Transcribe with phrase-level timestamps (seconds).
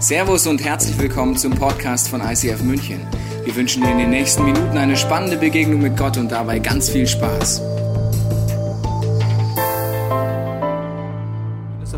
[0.00, 3.00] Servus und herzlich willkommen zum Podcast von ICF München.
[3.44, 6.88] Wir wünschen dir in den nächsten Minuten eine spannende Begegnung mit Gott und dabei ganz
[6.88, 7.62] viel Spaß.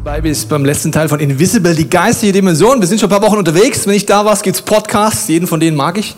[0.02, 2.80] dabei bist beim letzten Teil von Invisible, die geistige Dimension.
[2.80, 3.86] Wir sind schon ein paar Wochen unterwegs.
[3.86, 5.28] Wenn ich da was, gibt's Podcasts.
[5.28, 6.16] Jeden von denen mag ich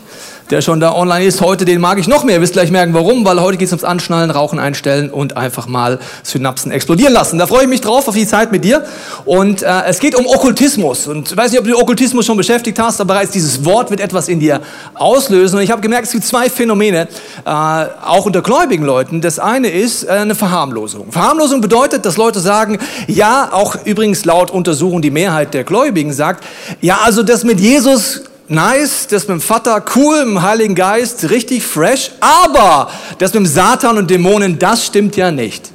[0.49, 1.41] der schon da online ist.
[1.41, 2.35] Heute, den mag ich noch mehr.
[2.35, 5.67] Ihr wisst gleich merken, warum, weil heute geht es ums Anschnallen, Rauchen einstellen und einfach
[5.67, 7.39] mal Synapsen explodieren lassen.
[7.39, 8.83] Da freue ich mich drauf, auf die Zeit mit dir.
[9.25, 11.07] Und äh, es geht um Okkultismus.
[11.07, 13.99] Und ich weiß nicht, ob du Okkultismus schon beschäftigt hast, aber bereits dieses Wort wird
[13.99, 14.61] etwas in dir
[14.93, 15.57] auslösen.
[15.57, 17.07] Und ich habe gemerkt, es gibt zwei Phänomene,
[17.45, 19.21] äh, auch unter gläubigen Leuten.
[19.21, 21.11] Das eine ist äh, eine Verharmlosung.
[21.11, 26.43] Verharmlosung bedeutet, dass Leute sagen, ja, auch übrigens laut Untersuchung die Mehrheit der Gläubigen sagt,
[26.81, 31.29] ja, also das mit Jesus nice, das mit dem Vater cool, mit dem Heiligen Geist
[31.29, 35.71] richtig fresh, aber das mit dem Satan und Dämonen, das stimmt ja nicht.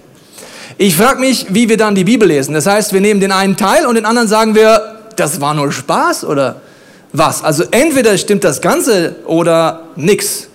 [0.76, 2.54] Ich frage mich, wie wir dann die Bibel lesen.
[2.54, 5.72] Das heißt, wir nehmen den einen Teil und den anderen sagen wir, das war nur
[5.72, 6.60] Spaß oder
[7.12, 7.42] was?
[7.42, 10.47] Also entweder stimmt das Ganze oder nix.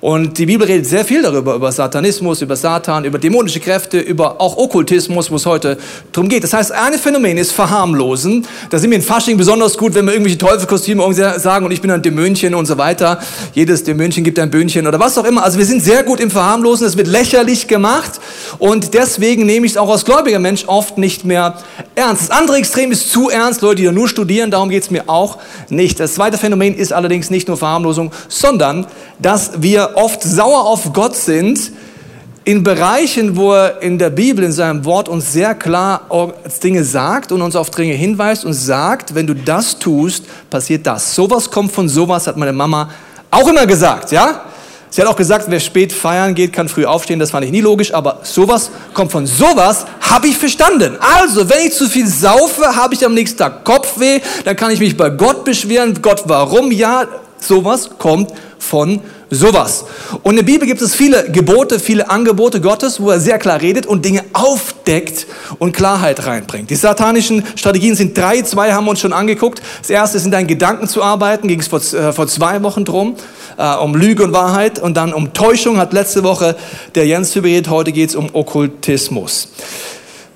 [0.00, 4.40] Und die Bibel redet sehr viel darüber, über Satanismus, über Satan, über dämonische Kräfte, über
[4.40, 5.78] auch Okkultismus, wo es heute
[6.12, 6.44] darum geht.
[6.44, 8.46] Das heißt, eine Phänomen ist verharmlosen.
[8.70, 11.02] Da sind wir in Fasching besonders gut, wenn wir irgendwelche Teufelkostüme
[11.38, 13.20] sagen und ich bin ein Dämönchen und so weiter.
[13.54, 15.42] Jedes Dämönchen gibt ein Böhnchen oder was auch immer.
[15.42, 16.86] Also wir sind sehr gut im Verharmlosen.
[16.86, 18.20] Es wird lächerlich gemacht
[18.58, 21.58] und deswegen nehme ich es auch als gläubiger Mensch oft nicht mehr
[21.94, 22.28] ernst.
[22.28, 25.08] Das andere Extrem ist zu ernst, Leute, die da nur studieren, darum geht es mir
[25.08, 25.38] auch
[25.68, 25.98] nicht.
[26.00, 28.86] Das zweite Phänomen ist allerdings nicht nur Verharmlosung, sondern
[29.18, 31.72] dass wir oft sauer auf Gott sind,
[32.44, 36.02] in Bereichen, wo er in der Bibel, in seinem Wort uns sehr klar
[36.62, 41.12] Dinge sagt und uns auf Dinge hinweist und sagt, wenn du das tust, passiert das.
[41.12, 42.88] Sowas kommt von sowas, hat meine Mama
[43.32, 44.42] auch immer gesagt, ja?
[44.90, 47.18] Sie hat auch gesagt, wer spät feiern geht, kann früh aufstehen.
[47.18, 50.96] Das fand ich nie logisch, aber sowas kommt von sowas, habe ich verstanden.
[51.00, 54.78] Also, wenn ich zu viel saufe, habe ich am nächsten Tag Kopfweh, dann kann ich
[54.78, 56.00] mich bei Gott beschweren.
[56.00, 56.70] Gott, warum?
[56.70, 57.06] Ja,
[57.40, 59.15] sowas kommt von sowas.
[60.22, 63.60] Und in der Bibel gibt es viele Gebote, viele Angebote Gottes, wo er sehr klar
[63.60, 65.26] redet und Dinge aufdeckt
[65.58, 66.70] und Klarheit reinbringt.
[66.70, 69.60] Die satanischen Strategien sind drei, zwei haben wir uns schon angeguckt.
[69.80, 72.84] Das erste ist in deinen Gedanken zu arbeiten, ging es vor, äh, vor zwei Wochen
[72.84, 73.16] drum,
[73.56, 76.54] äh, um Lüge und Wahrheit und dann um Täuschung, hat letzte Woche
[76.94, 79.48] der Jens überredet, heute geht es um Okkultismus.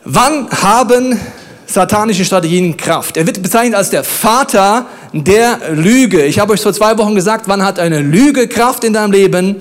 [0.05, 1.21] Wann haben
[1.67, 3.17] satanische Strategien Kraft?
[3.17, 6.25] Er wird bezeichnet als der Vater Lüge.
[6.25, 9.57] Ich habe euch vor zwei Wochen gesagt, wann hat eine Lüge Kraft in deinem Leben?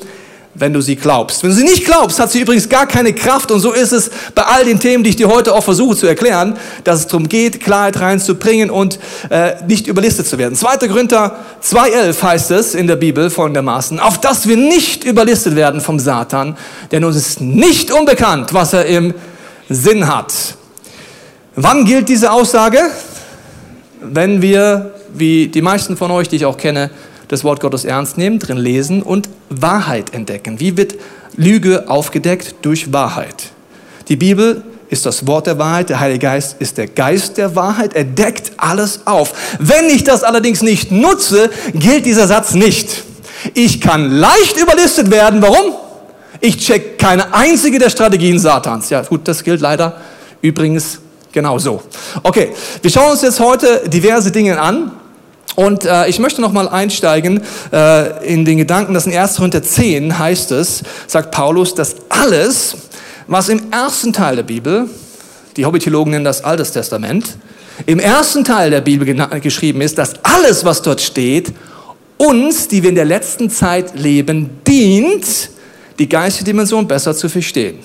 [0.56, 1.42] Wenn du sie glaubst.
[1.42, 3.50] Wenn du sie nicht glaubst, hat sie übrigens gar keine Kraft.
[3.52, 6.08] Und so ist es bei all den Themen, die ich dir heute auch versuche zu
[6.08, 9.00] erklären, dass es darum geht, Klarheit reinzubringen und
[9.30, 10.56] äh, nicht überlistet zu werden.
[10.56, 10.88] 2.
[10.88, 16.00] Korinther 2.11 heißt es in der Bibel folgendermaßen, auf dass wir nicht überlistet werden vom
[16.00, 16.58] Satan,
[16.92, 19.14] denn uns ist nicht unbekannt, was er im
[19.70, 20.34] Sinn hat.
[21.56, 22.80] Wann gilt diese Aussage?
[24.02, 26.90] Wenn wir wie die meisten von euch, die ich auch kenne,
[27.28, 30.60] das Wort Gottes ernst nehmen, drin lesen und Wahrheit entdecken.
[30.60, 30.96] Wie wird
[31.36, 32.56] Lüge aufgedeckt?
[32.64, 33.52] Durch Wahrheit.
[34.08, 37.94] Die Bibel ist das Wort der Wahrheit, der Heilige Geist ist der Geist der Wahrheit,
[37.94, 39.58] er deckt alles auf.
[39.60, 43.04] Wenn ich das allerdings nicht nutze, gilt dieser Satz nicht.
[43.54, 45.42] Ich kann leicht überlistet werden.
[45.42, 45.76] Warum?
[46.42, 48.90] Ich check keine einzige der Strategien Satans.
[48.90, 49.98] Ja, gut, das gilt leider
[50.42, 51.00] übrigens
[51.32, 51.82] Genau so.
[52.24, 54.92] Okay, wir schauen uns jetzt heute diverse Dinge an.
[55.56, 57.42] Und äh, ich möchte nochmal einsteigen
[57.74, 59.36] äh, in den Gedanken, dass in 1.
[59.36, 62.78] Korinther 10 heißt es, sagt Paulus, dass alles,
[63.28, 64.90] was im ersten Teil der Bibel,
[65.58, 67.38] die Hobbytheologen nennen das Altes Testament,
[67.86, 69.08] im ersten Teil der Bibel
[69.42, 71.52] geschrieben ist, dass alles, was dort steht,
[72.18, 75.50] uns, die wir in der letzten Zeit leben, dient,
[75.98, 77.80] die geistige Dimension besser zu verstehen.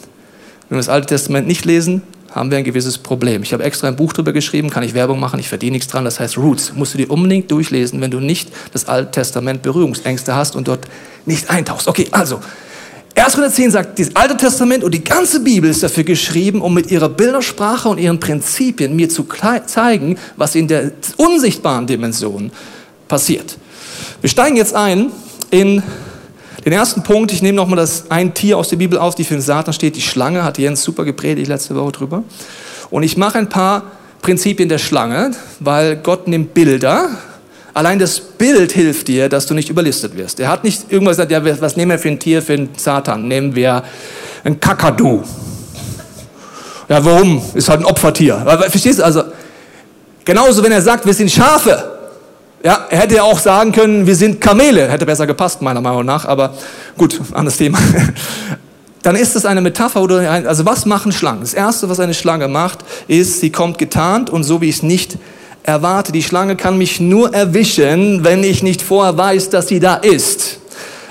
[0.68, 2.02] Wenn wir das Alte Testament nicht lesen,
[2.34, 3.44] haben wir ein gewisses Problem.
[3.44, 6.04] Ich habe extra ein Buch darüber geschrieben, kann ich Werbung machen, ich verdiene nichts dran,
[6.04, 6.72] das heißt Roots.
[6.74, 10.88] Musst du dir unbedingt durchlesen, wenn du nicht das Alte Testament Berührungsängste hast und dort
[11.26, 11.86] nicht eintauchst.
[11.86, 12.40] Okay, also,
[13.14, 13.34] 1.
[13.34, 16.90] Korinther 10 sagt, das Alte Testament und die ganze Bibel ist dafür geschrieben, um mit
[16.90, 19.28] ihrer Bildersprache und ihren Prinzipien mir zu
[19.66, 22.50] zeigen, was in der unsichtbaren Dimension
[23.06, 23.56] passiert.
[24.20, 25.12] Wir steigen jetzt ein
[25.50, 25.84] in
[26.64, 29.34] den ersten Punkt, ich nehme nochmal das ein Tier aus der Bibel auf, die für
[29.34, 32.24] den Satan steht, die Schlange, hat Jens super gepredigt letzte Woche drüber.
[32.90, 33.82] Und ich mache ein paar
[34.22, 37.10] Prinzipien der Schlange, weil Gott nimmt Bilder.
[37.74, 40.40] Allein das Bild hilft dir, dass du nicht überlistet wirst.
[40.40, 43.28] Er hat nicht irgendwas gesagt, ja, was nehmen wir für ein Tier, für einen Satan?
[43.28, 43.82] Nehmen wir
[44.44, 45.22] ein Kakadu.
[46.88, 47.42] Ja, warum?
[47.54, 48.42] Ist halt ein Opfertier.
[48.68, 49.04] Verstehst du?
[49.04, 49.24] Also,
[50.24, 51.93] genauso, wenn er sagt, wir sind Schafe.
[52.64, 54.88] Ja, er hätte ja auch sagen können, wir sind Kamele.
[54.88, 56.24] Hätte besser gepasst, meiner Meinung nach.
[56.24, 56.54] Aber
[56.96, 57.78] gut, anderes Thema.
[59.02, 61.42] Dann ist es eine Metapher oder also was machen Schlangen?
[61.42, 64.82] Das erste, was eine Schlange macht, ist, sie kommt getarnt und so wie ich es
[64.82, 65.18] nicht
[65.62, 69.96] erwarte, die Schlange kann mich nur erwischen, wenn ich nicht vorher weiß, dass sie da
[69.96, 70.60] ist.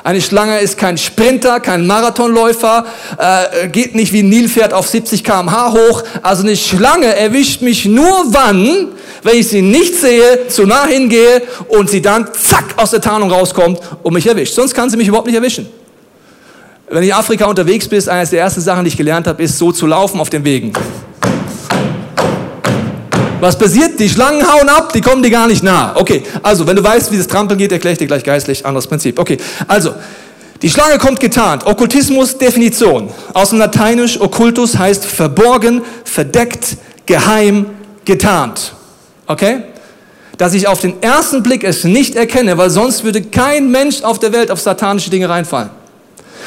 [0.04, 2.86] Eine Schlange ist kein Sprinter, kein Marathonläufer,
[3.18, 6.04] äh, geht nicht wie ein Nilpferd auf 70 km/h hoch.
[6.22, 8.90] Also eine Schlange erwischt mich nur wann,
[9.24, 13.32] wenn ich sie nicht sehe, zu nah hingehe und sie dann zack aus der Tarnung
[13.32, 14.54] rauskommt und mich erwischt.
[14.54, 15.68] Sonst kann sie mich überhaupt nicht erwischen.
[16.90, 19.58] Wenn ich in Afrika unterwegs bin, eines der ersten Sachen, die ich gelernt habe, ist
[19.58, 20.74] so zu laufen auf den Wegen.
[23.44, 24.00] Was passiert?
[24.00, 25.98] Die Schlangen hauen ab, die kommen dir gar nicht nah.
[25.98, 28.88] Okay, also wenn du weißt, wie das Trampeln geht, erkläre ich dir gleich geistlich, anderes
[28.88, 29.20] Prinzip.
[29.20, 29.38] Okay,
[29.68, 29.94] also
[30.62, 31.66] die Schlange kommt getarnt.
[31.66, 33.10] Okkultismus, Definition.
[33.34, 37.66] Aus dem Lateinisch, Okkultus heißt verborgen, verdeckt, geheim,
[38.06, 38.72] getarnt.
[39.28, 39.64] Okay?
[40.38, 44.20] Dass ich auf den ersten Blick es nicht erkenne, weil sonst würde kein Mensch auf
[44.20, 45.70] der Welt auf satanische Dinge reinfallen.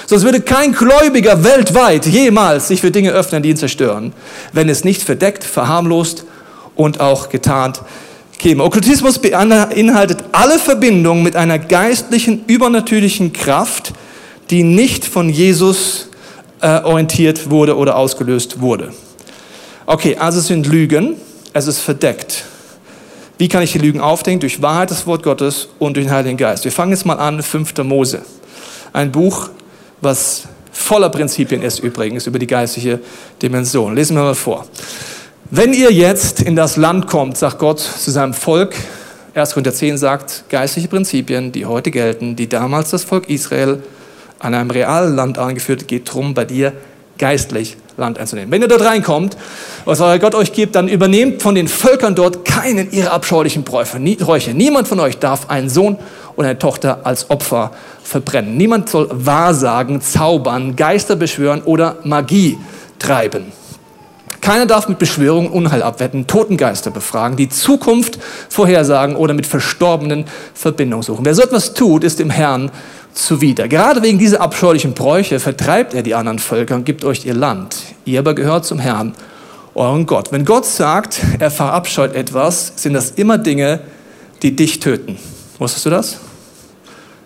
[0.06, 4.14] Sonst würde kein Gläubiger weltweit jemals sich für Dinge öffnen, die ihn zerstören,
[4.54, 6.24] wenn es nicht verdeckt, verharmlost
[6.76, 7.82] und auch getarnt
[8.38, 8.62] käme.
[8.62, 13.92] Okkultismus beinhaltet alle Verbindungen mit einer geistlichen, übernatürlichen Kraft,
[14.50, 16.08] die nicht von Jesus
[16.60, 18.92] äh, orientiert wurde oder ausgelöst wurde.
[19.86, 21.16] Okay, also es sind Lügen,
[21.52, 22.44] es ist verdeckt.
[23.38, 24.40] Wie kann ich die Lügen aufdecken?
[24.40, 26.64] Durch Wahrheit des Wort Gottes und durch den Heiligen Geist.
[26.64, 27.76] Wir fangen jetzt mal an, 5.
[27.84, 28.22] Mose.
[28.92, 29.50] Ein Buch,
[30.00, 33.00] was voller Prinzipien ist übrigens über die geistliche
[33.40, 33.94] Dimension.
[33.94, 34.66] Lesen wir mal vor.
[35.50, 38.74] Wenn ihr jetzt in das Land kommt, sagt Gott zu seinem Volk,
[39.34, 39.50] 1.
[39.52, 43.80] Korinther 10 sagt, geistliche Prinzipien, die heute gelten, die damals das Volk Israel
[44.40, 46.72] an einem realen Land angeführt, geht darum, bei dir
[47.16, 48.50] geistlich Land einzunehmen.
[48.50, 49.36] Wenn ihr dort reinkommt,
[49.84, 54.00] was euer Gott euch gibt, dann übernehmt von den Völkern dort keinen ihrer abscheulichen Bräuche.
[54.52, 55.96] Niemand von euch darf einen Sohn
[56.34, 57.70] oder eine Tochter als Opfer
[58.02, 58.56] verbrennen.
[58.56, 62.58] Niemand soll Wahrsagen, zaubern, Geister beschwören oder Magie
[62.98, 63.52] treiben.
[64.46, 71.02] Keiner darf mit Beschwörungen Unheil abwetten, Totengeister befragen, die Zukunft vorhersagen oder mit Verstorbenen Verbindung
[71.02, 71.24] suchen.
[71.24, 72.70] Wer so etwas tut, ist dem Herrn
[73.12, 73.66] zuwider.
[73.66, 77.74] Gerade wegen dieser abscheulichen Bräuche vertreibt er die anderen Völker und gibt euch ihr Land.
[78.04, 79.14] Ihr aber gehört zum Herrn,
[79.74, 80.30] euren Gott.
[80.30, 83.80] Wenn Gott sagt, er verabscheut etwas, sind das immer Dinge,
[84.44, 85.18] die dich töten.
[85.58, 86.20] Wusstest du das?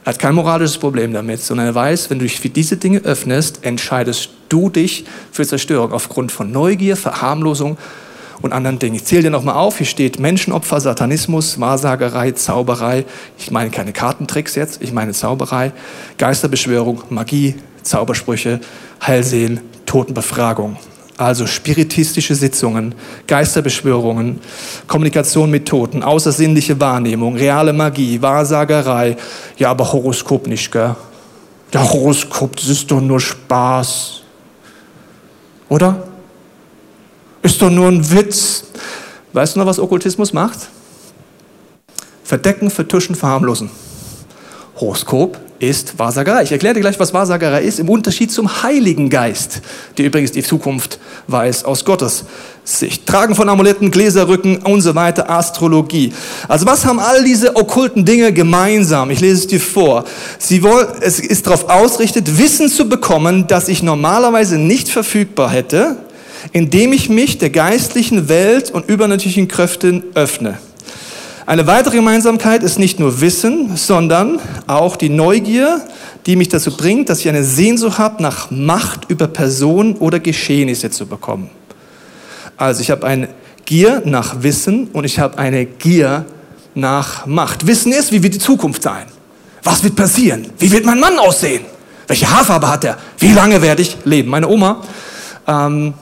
[0.06, 3.00] Er hat kein moralisches Problem damit, sondern er weiß, wenn du dich für diese Dinge
[3.00, 7.79] öffnest, entscheidest du dich für Zerstörung aufgrund von Neugier, Verharmlosung
[8.43, 8.97] und anderen Dingen.
[8.97, 13.05] Ich zähle dir nochmal auf, hier steht Menschenopfer, Satanismus, Wahrsagerei, Zauberei.
[13.38, 15.73] Ich meine keine Kartentricks jetzt, ich meine Zauberei,
[16.19, 18.61] Geisterbeschwörung, Magie, Zaubersprüche,
[19.00, 20.76] Heilsehen, Totenbefragung
[21.20, 22.94] also spiritistische Sitzungen,
[23.26, 24.41] Geisterbeschwörungen,
[24.87, 29.17] Kommunikation mit Toten, außersinnliche Wahrnehmung, reale Magie, Wahrsagerei.
[29.58, 30.97] Ja, aber Horoskop nicht, gell?
[31.75, 34.19] Der Horoskop, das ist doch nur Spaß.
[35.70, 36.02] Oder?
[37.40, 38.64] Ist doch nur ein Witz.
[39.32, 40.69] Weißt du noch, was Okkultismus macht?
[42.25, 43.70] Verdecken, vertuschen, verharmlosen.
[44.76, 46.43] Horoskop ist Wahrsagerei.
[46.43, 49.61] Ich erkläre dir gleich, was Wahrsagerei ist, im Unterschied zum Heiligen Geist,
[49.99, 50.99] der übrigens die Zukunft
[51.29, 52.25] weiß aus Gottes
[52.65, 53.07] Sicht.
[53.07, 56.12] Tragen von Amuletten, Gläserrücken und so weiter, Astrologie.
[56.49, 59.11] Also was haben all diese okkulten Dinge gemeinsam?
[59.11, 60.05] Ich lese es dir vor.
[60.39, 65.97] Sie wollen, es ist darauf ausgerichtet, Wissen zu bekommen, das ich normalerweise nicht verfügbar hätte,
[66.53, 70.59] indem ich mich der geistlichen Welt und übernatürlichen Kräften öffne.
[71.46, 75.80] Eine weitere Gemeinsamkeit ist nicht nur Wissen, sondern auch die Neugier,
[76.26, 80.90] die mich dazu bringt, dass ich eine Sehnsucht habe, nach Macht über Personen oder Geschehnisse
[80.90, 81.50] zu bekommen.
[82.56, 83.28] Also ich habe eine
[83.64, 86.26] Gier nach Wissen und ich habe eine Gier
[86.75, 87.66] nach Macht.
[87.66, 89.06] Wissen ist, wie wird die Zukunft sein?
[89.62, 90.47] Was wird passieren?
[90.59, 91.64] Wie wird mein Mann aussehen?
[92.06, 92.99] Welche Haarfarbe hat er?
[93.18, 94.30] Wie lange werde ich leben?
[94.30, 94.82] Meine Oma
[95.47, 95.94] ähm,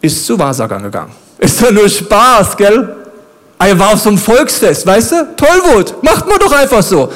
[0.00, 1.12] ist zu Wahrsagern gegangen.
[1.38, 3.05] Ist doch nur Spaß, gell?
[3.58, 5.28] Er war auf so einem Volksfest, weißt du?
[5.36, 7.10] Tollwut, macht man doch einfach so.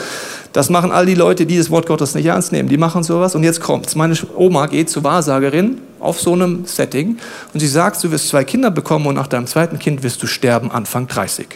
[0.53, 2.69] Das machen all die Leute, die das Wort Gottes nicht ernst nehmen.
[2.69, 3.95] Die machen sowas und jetzt kommt's.
[3.95, 7.19] Meine Oma geht zur Wahrsagerin auf so einem Setting
[7.55, 10.27] und sie sagt, du wirst zwei Kinder bekommen und nach deinem zweiten Kind wirst du
[10.27, 11.47] sterben Anfang 30.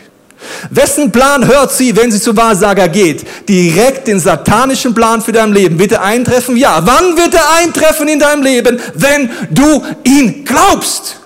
[0.70, 3.24] Wessen Plan hört sie, wenn sie zu Wahrsager geht?
[3.48, 5.78] Direkt den satanischen Plan für dein Leben.
[5.78, 6.56] Wird er eintreffen?
[6.56, 6.82] Ja.
[6.84, 8.80] Wann wird er eintreffen in deinem Leben?
[8.94, 11.20] Wenn du ihn glaubst.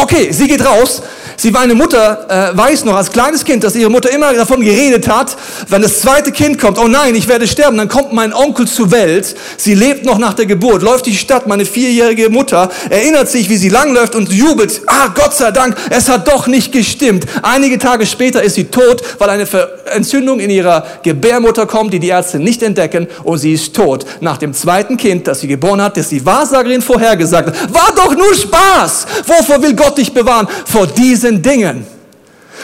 [0.00, 1.02] Okay, sie geht raus.
[1.40, 4.60] Sie war eine Mutter, äh, weiß noch als kleines Kind, dass ihre Mutter immer davon
[4.60, 5.36] geredet hat,
[5.68, 8.90] wenn das zweite Kind kommt, oh nein, ich werde sterben, dann kommt mein Onkel zur
[8.90, 9.36] Welt.
[9.56, 13.56] Sie lebt noch nach der Geburt, läuft die Stadt, meine vierjährige Mutter erinnert sich, wie
[13.56, 14.82] sie langläuft und jubelt.
[14.86, 17.24] Ah, Gott sei Dank, es hat doch nicht gestimmt.
[17.42, 19.46] Einige Tage später ist sie tot, weil eine
[19.94, 24.04] Entzündung in ihrer Gebärmutter kommt, die die Ärzte nicht entdecken und sie ist tot.
[24.20, 27.72] Nach dem zweiten Kind, das sie geboren hat, das die Wahrsagerin vorhergesagt hat.
[27.72, 29.06] War doch nur Spaß.
[29.24, 30.48] Wovor will Gott dich bewahren?
[30.66, 31.86] Vor diesem diesen Dingen.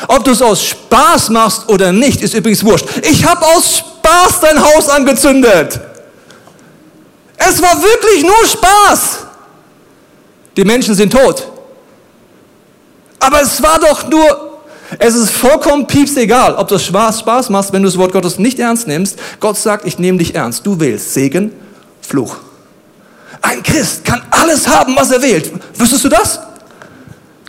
[0.08, 2.86] Ob du es aus Spaß machst oder nicht, ist übrigens wurscht.
[3.02, 5.80] Ich habe aus Spaß dein Haus angezündet.
[7.36, 9.18] Es war wirklich nur Spaß.
[10.56, 11.46] Die Menschen sind tot.
[13.20, 14.50] Aber es war doch nur
[14.98, 18.38] es ist vollkommen pieps egal, ob das Spaß, Spaß machst, wenn du das Wort Gottes
[18.38, 19.18] nicht ernst nimmst.
[19.40, 20.64] Gott sagt, ich nehme dich ernst.
[20.66, 21.52] Du wählst Segen,
[22.00, 22.36] Fluch.
[23.40, 25.50] Ein Christ kann alles haben, was er wählt.
[25.76, 26.38] Wüsstest du das?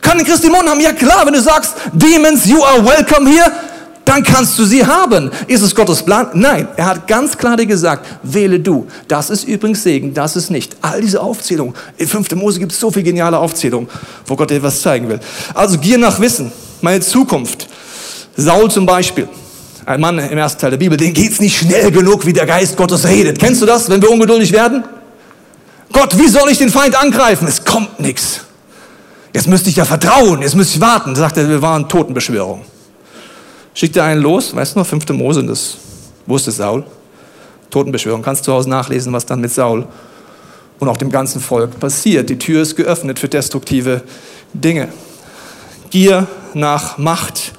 [0.06, 0.80] Kann ein Christ Dämonen haben?
[0.80, 3.52] Ja klar, wenn du sagst, Demons, you are welcome here,
[4.06, 5.32] dann kannst du sie haben.
[5.48, 6.28] Ist es Gottes Plan?
[6.34, 8.86] Nein, er hat ganz klar dir gesagt, wähle du.
[9.08, 10.78] Das ist übrigens Segen, das ist nicht.
[10.84, 11.74] All diese Aufzählungen.
[11.98, 12.36] In 5.
[12.36, 13.90] Mose gibt es so viele geniale Aufzählungen,
[14.28, 15.20] wo Gott dir etwas zeigen will.
[15.56, 17.68] Also Gier nach Wissen meine Zukunft.
[18.38, 19.28] Saul zum Beispiel,
[19.88, 22.78] ein Mann im ersten Teil der Bibel, den geht's nicht schnell genug, wie der Geist
[22.78, 23.40] Gottes redet.
[23.40, 24.84] Kennst du das, wenn wir ungeduldig werden?
[25.92, 27.48] Gott, wie soll ich den Feind angreifen?
[27.48, 28.45] Es kommt nichts.
[29.36, 31.14] Jetzt müsste ich ja vertrauen, jetzt müsste ich warten.
[31.14, 32.62] Sagt er, wir waren Totenbeschwörung.
[33.74, 35.10] Schickt er einen los, weißt du noch, 5.
[35.10, 35.76] Mose, das
[36.26, 36.86] wusste Saul.
[37.70, 39.86] Totenbeschwörung, kannst du zu Hause nachlesen, was dann mit Saul
[40.80, 42.30] und auch dem ganzen Volk passiert.
[42.30, 44.04] Die Tür ist geöffnet für destruktive
[44.54, 44.88] Dinge.
[45.90, 47.52] Gier nach Macht,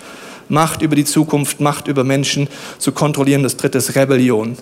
[0.49, 3.43] Macht über die Zukunft, Macht über Menschen zu kontrollieren.
[3.43, 4.57] Das dritte ist Rebellion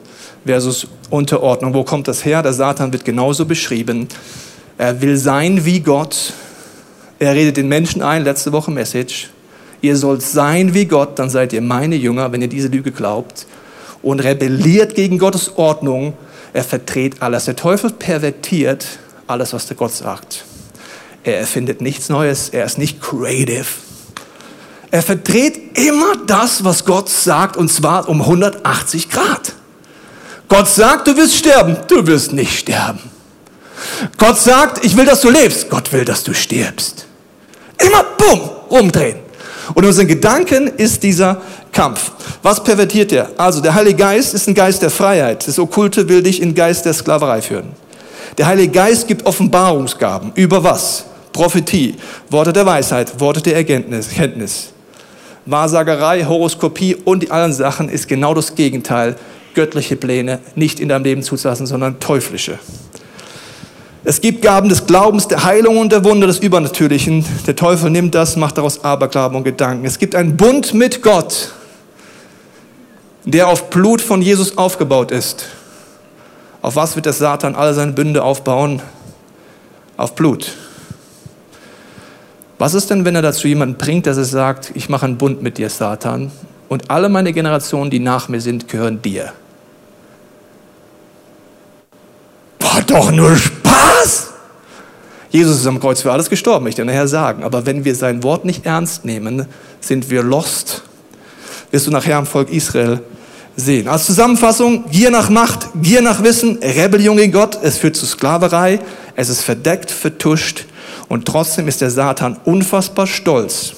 [0.45, 1.75] versus Unterordnung.
[1.75, 2.43] Wo kommt das her?
[2.43, 4.09] Der Satan wird genauso beschrieben.
[4.79, 6.33] Er will sein wie Gott.
[7.25, 9.31] Er redet den Menschen ein, letzte Woche Message.
[9.81, 13.47] Ihr sollt sein wie Gott, dann seid ihr meine Jünger, wenn ihr diese Lüge glaubt.
[14.03, 16.13] Und rebelliert gegen Gottes Ordnung.
[16.53, 17.47] Er verdreht alles.
[17.47, 18.87] Der Teufel pervertiert
[19.27, 20.45] alles, was der Gott sagt.
[21.23, 22.51] Er erfindet nichts Neues.
[22.51, 23.65] Er ist nicht creative.
[24.91, 29.55] Er verdreht immer das, was Gott sagt, und zwar um 180 Grad.
[30.51, 31.79] Gott sagt, du wirst sterben.
[31.89, 33.01] Du wirst nicht sterben.
[34.19, 35.71] Gott sagt, ich will, dass du lebst.
[35.71, 37.07] Gott will, dass du stirbst.
[37.79, 39.17] Immer bumm, umdrehen.
[39.75, 41.41] Und in unseren Gedanken ist dieser
[41.73, 42.13] Kampf.
[42.43, 43.31] Was pervertiert er?
[43.37, 45.47] Also der Heilige Geist ist ein Geist der Freiheit.
[45.49, 47.73] Das Okkulte will dich in Geist der Sklaverei führen.
[48.37, 50.33] Der Heilige Geist gibt Offenbarungsgaben.
[50.35, 51.05] Über was?
[51.33, 51.97] Prophetie,
[52.31, 54.69] Worte der Weisheit, Worte der Erkenntnis.
[55.47, 59.17] Wahrsagerei, Horoskopie und die anderen Sachen ist genau das Gegenteil.
[59.55, 62.59] Göttliche Pläne nicht in deinem Leben zuzulassen, sondern teuflische.
[64.07, 67.25] Es gibt Gaben des Glaubens, der Heilung und der Wunder des Übernatürlichen.
[67.47, 69.87] Der Teufel nimmt das, macht daraus Aberglauben und Gedanken.
[69.87, 71.53] Es gibt einen Bund mit Gott,
[73.25, 75.47] der auf Blut von Jesus aufgebaut ist.
[76.61, 78.83] Auf was wird der Satan alle seine Bünde aufbauen?
[79.97, 80.53] Auf Blut.
[82.59, 85.43] Was ist denn, wenn er dazu jemanden bringt, dass er sagt, ich mache einen Bund
[85.43, 86.31] mit dir, Satan,
[86.69, 89.33] und alle meine Generationen, die nach mir sind, gehören dir?
[92.61, 93.64] War doch nur Spaß!
[95.31, 97.43] Jesus ist am Kreuz für alles gestorben, möchte ich nachher sagen.
[97.43, 99.47] Aber wenn wir sein Wort nicht ernst nehmen,
[99.81, 100.83] sind wir lost.
[101.71, 103.01] Wirst du nachher am Volk Israel
[103.57, 103.89] sehen.
[103.89, 108.81] Als Zusammenfassung, Gier nach Macht, Gier nach Wissen, Rebellion gegen Gott, es führt zu Sklaverei,
[109.17, 110.67] es ist verdeckt, vertuscht,
[111.09, 113.73] und trotzdem ist der Satan unfassbar stolz.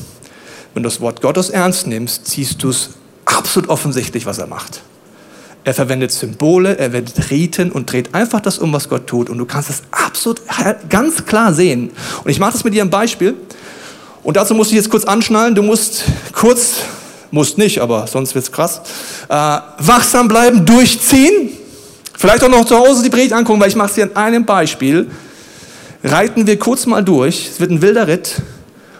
[0.74, 2.90] Wenn du das Wort Gottes ernst nimmst, siehst du es
[3.24, 4.82] absolut offensichtlich, was er macht.
[5.66, 9.28] Er verwendet Symbole, er verwendet Riten und dreht einfach das um, was Gott tut.
[9.28, 10.40] Und du kannst es absolut
[10.88, 11.90] ganz klar sehen.
[12.22, 13.34] Und ich mache das mit dir ein Beispiel.
[14.22, 15.56] Und dazu musst du jetzt kurz anschnallen.
[15.56, 16.82] Du musst kurz,
[17.32, 18.80] musst nicht, aber sonst wird es krass,
[19.28, 19.34] äh,
[19.78, 21.50] wachsam bleiben, durchziehen.
[22.16, 24.46] Vielleicht auch noch zu Hause die Predigt angucken, weil ich mache es dir an einem
[24.46, 25.10] Beispiel
[26.04, 27.48] reiten wir kurz mal durch.
[27.50, 28.40] Es wird ein wilder Ritt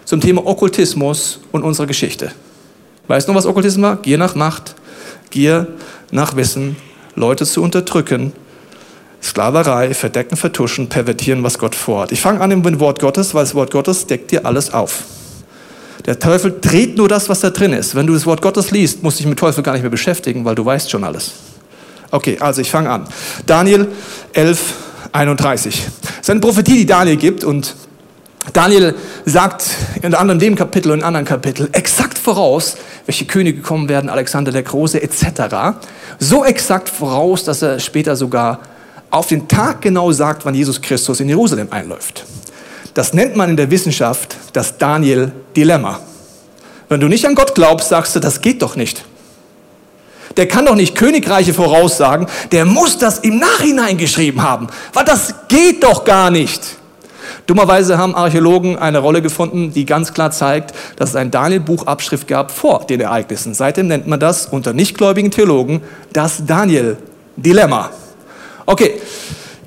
[0.05, 2.33] zum Thema Okkultismus und unserer Geschichte.
[3.07, 3.97] Weißt du noch, was Okkultismus war?
[4.03, 4.75] Gier nach Macht,
[5.31, 5.69] Gier
[6.11, 6.77] nach Wissen,
[7.15, 8.33] Leute zu unterdrücken,
[9.23, 12.13] Sklaverei, verdecken, vertuschen, pervertieren, was Gott vorhat.
[12.13, 15.05] Ich fange an mit dem Wort Gottes, weil das Wort Gottes deckt dir alles auf.
[16.05, 17.95] Der Teufel dreht nur das, was da drin ist.
[17.95, 20.45] Wenn du das Wort Gottes liest, musst du dich mit Teufel gar nicht mehr beschäftigen,
[20.45, 21.33] weil du weißt schon alles.
[22.11, 23.09] Okay, also ich fange an.
[23.47, 23.89] Daniel
[24.33, 24.75] 11,
[25.13, 25.83] 31.
[26.03, 27.75] Das ist eine Prophetie, die Daniel gibt und
[28.53, 29.69] Daniel sagt
[30.03, 32.77] in anderem dem Kapitel und in anderen Kapitel exakt voraus,
[33.07, 35.79] welche Könige kommen werden, Alexander der Große etc.
[36.19, 38.61] So exakt voraus, dass er später sogar
[39.11, 42.25] auf den Tag genau sagt, wann Jesus Christus in Jerusalem einläuft.
[42.95, 46.01] Das nennt man in der Wissenschaft das Daniel-Dilemma.
[46.89, 49.05] Wenn du nicht an Gott glaubst, sagst du, das geht doch nicht
[50.37, 55.35] der kann doch nicht Königreiche voraussagen, der muss das im Nachhinein geschrieben haben, weil das
[55.49, 56.77] geht doch gar nicht.
[57.47, 62.51] Dummerweise haben Archäologen eine Rolle gefunden, die ganz klar zeigt, dass es ein Daniel-Buch-Abschrift gab
[62.51, 63.55] vor den Ereignissen.
[63.55, 67.91] Seitdem nennt man das unter nichtgläubigen Theologen das Daniel-Dilemma.
[68.67, 68.95] Okay,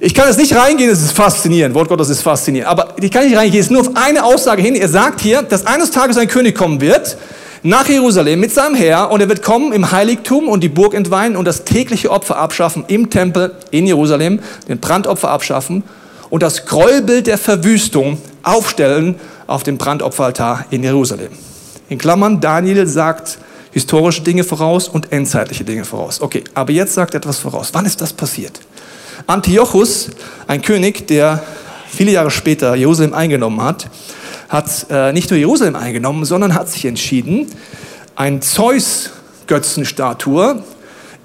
[0.02, 3.26] Ich kann jetzt nicht reingehen, es ist faszinierend, Wort Gottes ist faszinierend, aber ich kann
[3.26, 4.76] nicht reingehen, es ist nur auf eine Aussage hin.
[4.76, 7.18] Er sagt hier, dass eines Tages ein König kommen wird,
[7.64, 11.36] nach Jerusalem mit seinem Heer und er wird kommen im Heiligtum und die Burg entweihen
[11.36, 15.84] und das tägliche Opfer abschaffen im Tempel in Jerusalem, den Brandopfer abschaffen
[16.30, 19.16] und das Gräuelbild der Verwüstung aufstellen
[19.48, 21.32] auf dem Brandopferaltar in Jerusalem.
[21.90, 23.40] In Klammern, Daniel sagt
[23.72, 26.22] historische Dinge voraus und endzeitliche Dinge voraus.
[26.22, 27.70] Okay, aber jetzt sagt etwas voraus.
[27.74, 28.60] Wann ist das passiert?
[29.28, 30.10] Antiochus,
[30.48, 31.44] ein König, der
[31.90, 33.90] viele Jahre später Jerusalem eingenommen hat,
[34.50, 37.48] hat äh, nicht nur Jerusalem eingenommen, sondern hat sich entschieden,
[38.16, 40.64] ein Zeus-Götzenstatue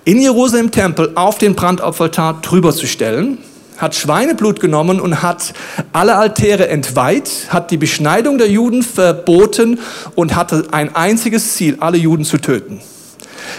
[0.04, 3.38] in Jerusalem Tempel auf den Brandopferaltar drüber zu stellen
[3.76, 5.52] hat Schweineblut genommen und hat
[5.93, 9.81] alle Altäre entweiht, hat die Beschneidung der Juden verboten
[10.14, 12.81] und hatte ein einziges Ziel, alle Juden zu töten.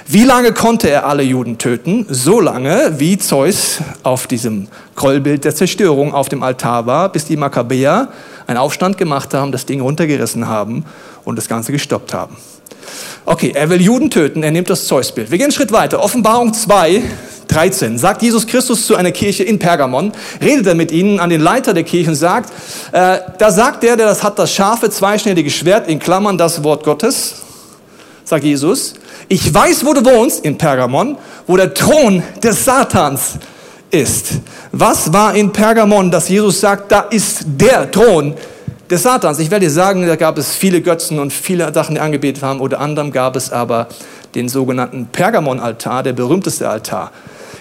[0.07, 2.05] Wie lange konnte er alle Juden töten?
[2.09, 7.37] So lange, wie Zeus auf diesem Krollbild der Zerstörung auf dem Altar war, bis die
[7.37, 8.09] Makkabäer
[8.47, 10.85] einen Aufstand gemacht haben, das Ding runtergerissen haben
[11.23, 12.35] und das Ganze gestoppt haben.
[13.25, 15.31] Okay, er will Juden töten, er nimmt das Zeusbild.
[15.31, 16.03] Wir gehen einen Schritt weiter.
[16.03, 17.01] Offenbarung 2,
[17.47, 20.11] 13 sagt Jesus Christus zu einer Kirche in Pergamon,
[20.41, 22.51] redet er mit ihnen an den Leiter der Kirche und sagt,
[22.91, 26.83] äh, da sagt der, der das hat, das scharfe, zweischneidige Schwert, in Klammern das Wort
[26.83, 27.35] Gottes,
[28.23, 28.95] sagt Jesus,
[29.27, 33.39] ich weiß, wo du wohnst, in Pergamon, wo der Thron des Satans
[33.91, 34.41] ist.
[34.71, 38.33] Was war in Pergamon, dass Jesus sagt, da ist der Thron
[38.89, 39.39] des Satans?
[39.39, 42.59] Ich werde dir sagen, da gab es viele Götzen und viele Sachen, die angebetet haben.
[42.59, 43.87] Unter anderem gab es aber
[44.35, 47.11] den sogenannten Pergamon-Altar, der berühmteste Altar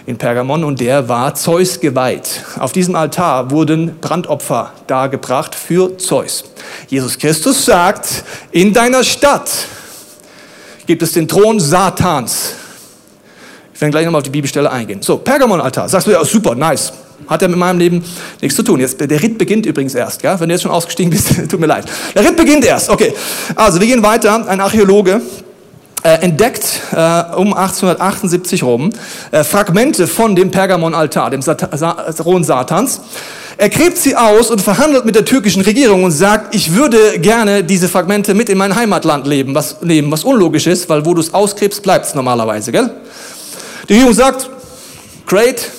[0.07, 2.45] in Pergamon und der war Zeus geweiht.
[2.59, 6.45] Auf diesem Altar wurden Brandopfer dargebracht für Zeus.
[6.89, 9.51] Jesus Christus sagt, in deiner Stadt
[10.87, 12.53] gibt es den Thron Satans.
[13.73, 15.01] Ich werde gleich nochmal auf die Bibelstelle eingehen.
[15.01, 15.89] So, Pergamon-Altar.
[15.89, 16.93] Sagst du, ja, super, nice.
[17.27, 18.05] Hat ja mit meinem Leben
[18.43, 18.81] nichts zu tun.
[18.81, 20.39] Jetzt, der Ritt beginnt übrigens erst, gell?
[20.39, 21.87] wenn du jetzt schon ausgestiegen bist, tut mir leid.
[22.15, 23.15] Der Ritt beginnt erst, okay.
[23.55, 24.47] Also, wir gehen weiter.
[24.47, 25.23] Ein Archäologe
[26.05, 26.97] äh, entdeckt äh,
[27.35, 28.91] um 1878 rum
[29.31, 33.01] äh, Fragmente von dem Pergamon-Altar, dem Thron Satans.
[33.57, 37.65] Er gräbt sie aus und verhandelt mit der türkischen Regierung und sagt, ich würde gerne
[37.65, 41.21] diese Fragmente mit in mein Heimatland leben, was, nehmen, was unlogisch ist, weil wo du
[41.21, 42.91] es ausgräbst, bleibt es normalerweise, gell?
[43.89, 44.51] Die Regierung sagt,
[45.27, 45.71] great,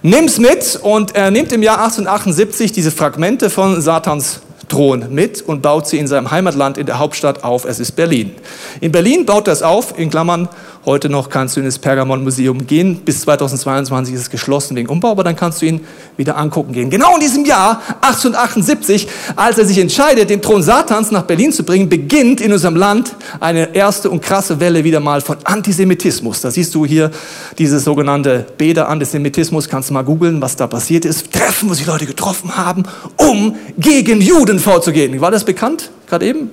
[0.00, 4.40] nimm's mit und er nimmt im Jahr 1878 diese Fragmente von Satans
[4.72, 7.66] Thron mit und baut sie in seinem Heimatland in der Hauptstadt auf.
[7.66, 8.34] Es ist Berlin.
[8.80, 10.48] In Berlin baut es auf, in Klammern,
[10.84, 12.96] heute noch kannst du in das Pergamon-Museum gehen.
[13.04, 15.80] Bis 2022 ist es geschlossen wegen Umbau, aber dann kannst du ihn
[16.16, 16.90] wieder angucken gehen.
[16.90, 21.64] Genau in diesem Jahr, 1878, als er sich entscheidet, den Thron Satans nach Berlin zu
[21.64, 26.40] bringen, beginnt in unserem Land eine erste und krasse Welle wieder mal von Antisemitismus.
[26.40, 27.10] Da siehst du hier
[27.58, 29.68] dieses sogenannte Bäder-Antisemitismus.
[29.68, 31.32] Kannst du mal googeln, was da passiert ist.
[31.32, 32.82] Treffen, wo sich Leute getroffen haben,
[33.16, 35.20] um gegen Juden vorzugehen.
[35.20, 36.50] War das bekannt, gerade eben?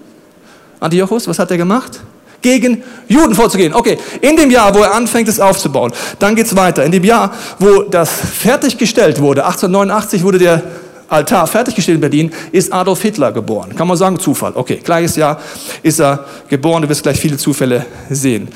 [0.79, 1.99] Antiochus, was hat er gemacht?
[2.41, 3.73] Gegen Juden vorzugehen.
[3.73, 6.85] Okay, in dem Jahr, wo er anfängt, es aufzubauen, dann geht es weiter.
[6.85, 10.63] In dem Jahr, wo das fertiggestellt wurde, 1889 wurde der
[11.09, 13.75] Altar fertiggestellt in Berlin, ist Adolf Hitler geboren.
[13.75, 14.53] Kann man sagen, Zufall.
[14.55, 15.39] Okay, gleiches Jahr
[15.83, 16.83] ist er geboren.
[16.83, 18.47] Du wirst gleich viele Zufälle sehen.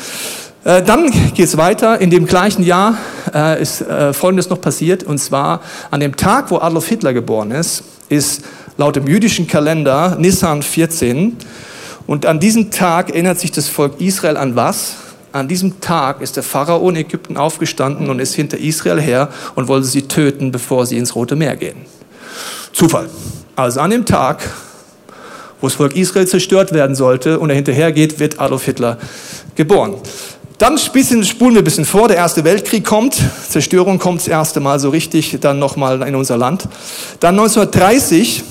[0.64, 2.00] Äh, dann geht es weiter.
[2.00, 2.98] In dem gleichen Jahr
[3.34, 5.04] äh, ist äh, Folgendes noch passiert.
[5.04, 8.44] Und zwar an dem Tag, wo Adolf Hitler geboren ist, ist
[8.78, 11.38] laut dem jüdischen Kalender Nissan 14.
[12.06, 14.96] Und an diesem Tag erinnert sich das Volk Israel an was?
[15.32, 19.68] An diesem Tag ist der Pharao in Ägypten aufgestanden und ist hinter Israel her und
[19.68, 21.78] wollte sie töten, bevor sie ins Rote Meer gehen.
[22.72, 23.10] Zufall.
[23.56, 24.48] Also an dem Tag,
[25.62, 28.98] wo das Volk Israel zerstört werden sollte und er hinterhergeht, wird Adolf Hitler
[29.56, 29.96] geboren.
[30.60, 33.16] Dann spulen wir ein bisschen vor, der Erste Weltkrieg kommt,
[33.50, 36.68] Zerstörung kommt das erste Mal so richtig, dann nochmal in unser Land.
[37.20, 38.44] Dann 1930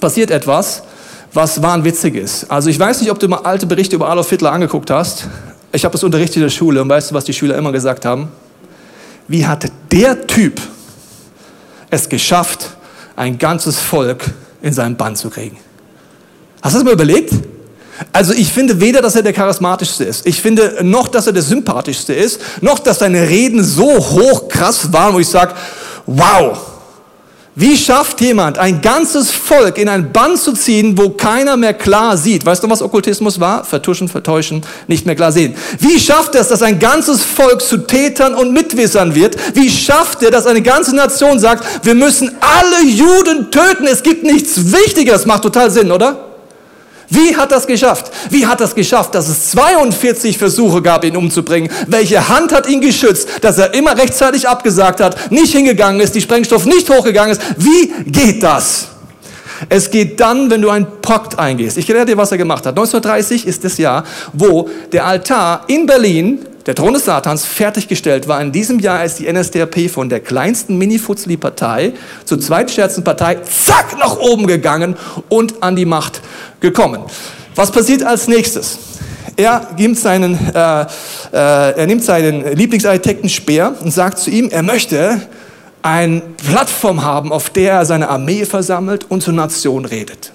[0.00, 0.82] passiert etwas,
[1.32, 2.50] was wahnwitzig ist.
[2.50, 5.28] Also ich weiß nicht, ob du mal alte Berichte über Adolf Hitler angeguckt hast.
[5.72, 8.04] Ich habe das unterrichtet in der Schule und weißt du, was die Schüler immer gesagt
[8.04, 8.28] haben?
[9.28, 10.60] Wie hat der Typ
[11.90, 12.70] es geschafft,
[13.14, 14.24] ein ganzes Volk
[14.62, 15.56] in seinen Bann zu kriegen?
[16.62, 17.32] Hast du das mal überlegt?
[18.12, 20.26] Also ich finde weder, dass er der charismatischste ist.
[20.26, 22.40] Ich finde noch, dass er der sympathischste ist.
[22.60, 25.54] Noch, dass seine Reden so hoch krass waren, wo ich sage,
[26.06, 26.58] wow,
[27.56, 32.16] wie schafft jemand, ein ganzes Volk in ein Band zu ziehen, wo keiner mehr klar
[32.16, 32.46] sieht?
[32.46, 33.64] Weißt du, was Okkultismus war?
[33.64, 35.54] Vertuschen, vertäuschen, nicht mehr klar sehen.
[35.80, 39.36] Wie schafft er es, dass ein ganzes Volk zu Tätern und Mitwissern wird?
[39.56, 44.22] Wie schafft er, dass eine ganze Nation sagt, wir müssen alle Juden töten, es gibt
[44.22, 45.26] nichts Wichtigeres?
[45.26, 46.29] Macht total Sinn, oder?
[47.10, 48.10] Wie hat das geschafft?
[48.30, 51.70] Wie hat das geschafft, dass es 42 Versuche gab, ihn umzubringen?
[51.88, 56.20] Welche Hand hat ihn geschützt, dass er immer rechtzeitig abgesagt hat, nicht hingegangen ist, die
[56.20, 57.42] Sprengstoff nicht hochgegangen ist?
[57.56, 58.88] Wie geht das?
[59.68, 61.76] Es geht dann, wenn du einen Pakt eingehst.
[61.76, 62.78] Ich erkläre dir, was er gemacht hat.
[62.78, 68.40] 1930 ist das Jahr, wo der Altar in Berlin, der Thron des Satans, fertiggestellt war.
[68.40, 74.16] In diesem Jahr ist die NSDAP von der kleinsten Mini-Futzli-Partei zur zweitstärksten Partei, zack, nach
[74.18, 74.94] oben gegangen
[75.28, 76.22] und an die Macht
[76.60, 77.02] gekommen.
[77.56, 78.78] Was passiert als nächstes?
[79.34, 80.86] Er nimmt seinen, äh, äh,
[81.32, 85.22] er nimmt seinen Lieblingsarchitekten Speer und sagt zu ihm, er möchte
[85.82, 90.30] eine Plattform haben, auf der er seine Armee versammelt und zur Nation redet.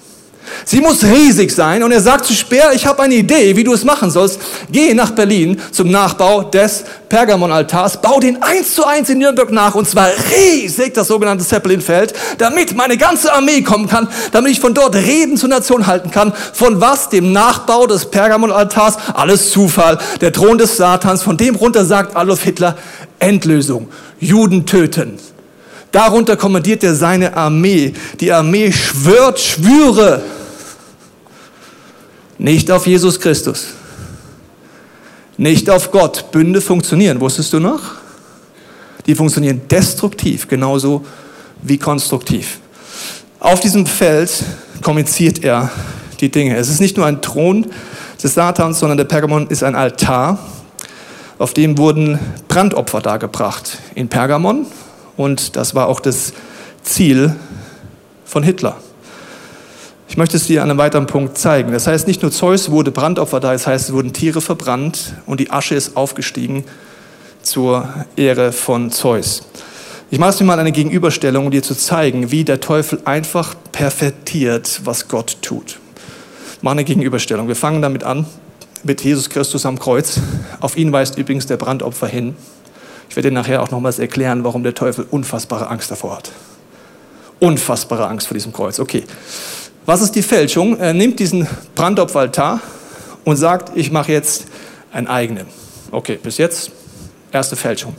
[0.66, 3.74] Sie muss riesig sein und er sagt zu Speer, ich habe eine Idee, wie du
[3.74, 4.40] es machen sollst.
[4.72, 9.76] Geh nach Berlin zum Nachbau des Pergamon-Altars, bau den eins zu eins in Nürnberg nach
[9.76, 14.74] und zwar riesig, das sogenannte Zeppelinfeld, damit meine ganze Armee kommen kann, damit ich von
[14.74, 16.34] dort Reden zur Nation halten kann.
[16.54, 17.10] Von was?
[17.10, 18.98] Dem Nachbau des Pergamon-Altars?
[19.14, 19.98] Alles Zufall.
[20.22, 22.76] Der Thron des Satans, von dem runter sagt Adolf Hitler,
[23.20, 25.18] Endlösung, Juden töten.
[25.92, 27.94] Darunter kommandiert er seine Armee.
[28.20, 30.24] Die Armee schwört Schwüre.
[32.38, 33.68] Nicht auf Jesus Christus.
[35.38, 36.32] Nicht auf Gott.
[36.32, 37.20] Bünde funktionieren.
[37.22, 37.82] Wusstest du noch?
[39.06, 41.06] Die funktionieren destruktiv, genauso
[41.62, 42.60] wie konstruktiv.
[43.40, 44.32] Auf diesem Feld
[44.82, 45.72] kommuniziert er
[46.20, 46.58] die Dinge.
[46.58, 47.68] Es ist nicht nur ein Thron
[48.22, 50.40] des Satans, sondern der Pergamon ist ein Altar.
[51.38, 52.18] Auf dem wurden
[52.48, 53.78] Brandopfer dargebracht.
[53.94, 54.66] In Pergamon
[55.18, 56.34] und das war auch das
[56.84, 57.36] Ziel
[58.26, 58.78] von Hitler.
[60.08, 61.72] Ich möchte es dir an einem weiteren Punkt zeigen.
[61.72, 65.40] Das heißt, nicht nur Zeus wurde Brandopfer da, das heißt, es wurden Tiere verbrannt und
[65.40, 66.64] die Asche ist aufgestiegen
[67.42, 69.44] zur Ehre von Zeus.
[70.12, 73.56] Ich mache es dir mal eine Gegenüberstellung, um dir zu zeigen, wie der Teufel einfach
[73.72, 75.80] perfektiert, was Gott tut.
[76.56, 77.48] Ich mache eine Gegenüberstellung.
[77.48, 78.26] Wir fangen damit an,
[78.84, 80.20] mit Jesus Christus am Kreuz.
[80.60, 82.36] Auf ihn weist übrigens der Brandopfer hin.
[83.16, 86.34] Ich werde dir nachher auch nochmals erklären, warum der Teufel unfassbare Angst davor hat.
[87.40, 88.78] Unfassbare Angst vor diesem Kreuz.
[88.78, 89.06] Okay.
[89.86, 90.78] Was ist die Fälschung?
[90.78, 92.60] Er nimmt diesen Brandopferaltar
[93.24, 94.48] und sagt, ich mache jetzt
[94.92, 95.46] einen eigenen.
[95.92, 96.72] Okay, bis jetzt
[97.32, 97.96] erste Fälschung.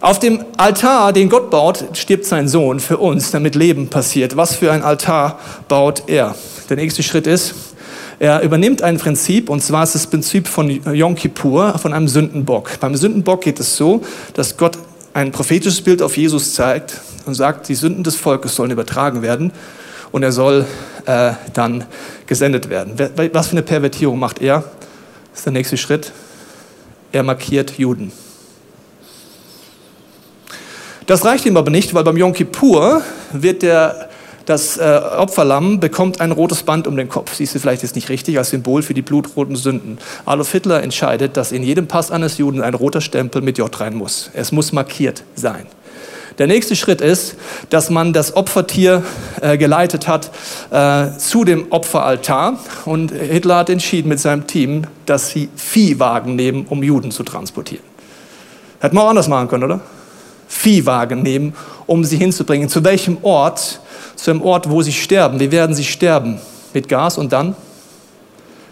[0.00, 4.36] Auf dem Altar, den Gott baut, stirbt sein Sohn für uns, damit Leben passiert.
[4.36, 6.34] Was für ein Altar baut er?
[6.68, 7.54] Der nächste Schritt ist,
[8.18, 12.80] er übernimmt ein Prinzip, und zwar ist das Prinzip von Yom Kippur, von einem Sündenbock.
[12.80, 14.02] Beim Sündenbock geht es so,
[14.34, 14.76] dass Gott
[15.14, 19.52] ein prophetisches Bild auf Jesus zeigt und sagt, die Sünden des Volkes sollen übertragen werden
[20.10, 20.66] und er soll
[21.06, 21.84] äh, dann
[22.26, 22.94] gesendet werden.
[23.32, 24.64] Was für eine Pervertierung macht er?
[25.30, 26.12] Das ist der nächste Schritt.
[27.12, 28.12] Er markiert Juden.
[31.06, 33.02] Das reicht ihm aber nicht, weil beim Yom Kippur
[33.32, 34.07] wird der
[34.48, 37.34] das äh, Opferlamm bekommt ein rotes Band um den Kopf.
[37.34, 39.98] Siehst du vielleicht jetzt nicht richtig, als Symbol für die blutroten Sünden.
[40.24, 43.94] Adolf Hitler entscheidet, dass in jedem Pass eines Juden ein roter Stempel mit J rein
[43.94, 44.30] muss.
[44.32, 45.66] Es muss markiert sein.
[46.38, 47.36] Der nächste Schritt ist,
[47.68, 49.02] dass man das Opfertier
[49.42, 50.30] äh, geleitet hat
[50.70, 52.58] äh, zu dem Opferaltar.
[52.86, 57.84] Und Hitler hat entschieden mit seinem Team, dass sie Viehwagen nehmen, um Juden zu transportieren.
[58.80, 59.80] Hätten wir auch anders machen können, oder?
[60.46, 61.54] Viehwagen nehmen,
[61.86, 62.70] um sie hinzubringen.
[62.70, 63.80] Zu welchem Ort?
[64.18, 65.38] Zu einem Ort, wo sie sterben.
[65.40, 66.40] Wie werden sie sterben?
[66.74, 67.56] Mit Gas und dann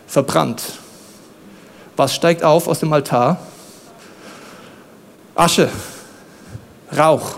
[0.06, 0.62] verbrannt.
[1.96, 3.38] Was steigt auf aus dem Altar?
[5.34, 5.68] Asche,
[6.96, 7.36] Rauch.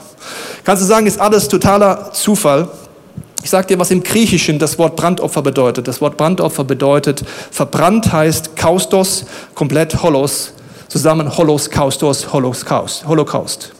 [0.64, 2.68] Kannst du sagen, ist alles totaler Zufall?
[3.42, 5.86] Ich sage dir, was im Griechischen das Wort Brandopfer bedeutet.
[5.86, 10.52] Das Wort Brandopfer bedeutet, verbrannt heißt Kaustos, komplett Holos,
[10.88, 13.06] zusammen Holos, Kaustos, Holocaust.
[13.06, 13.72] Holocaust.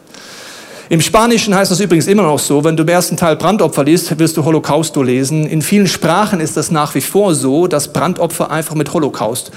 [0.91, 4.19] Im Spanischen heißt das übrigens immer noch so, wenn du im ersten Teil Brandopfer liest,
[4.19, 5.47] wirst du Holocausto lesen.
[5.47, 9.51] In vielen Sprachen ist das nach wie vor so, dass Brandopfer einfach mit Holocaust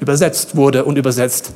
[0.00, 1.52] übersetzt wurde und übersetzt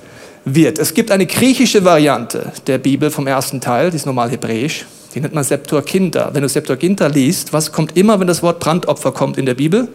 [0.47, 0.79] wird.
[0.79, 5.21] Es gibt eine griechische Variante der Bibel vom ersten Teil, die ist normal hebräisch, die
[5.21, 6.31] nennt man Septuaginta.
[6.33, 9.89] Wenn du Septuaginta liest, was kommt immer, wenn das Wort Brandopfer kommt in der Bibel?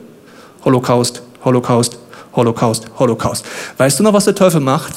[0.63, 1.97] Holocaust, Holocaust,
[2.35, 3.43] Holocaust, Holocaust.
[3.77, 4.93] Weißt du noch, was der Teufel macht?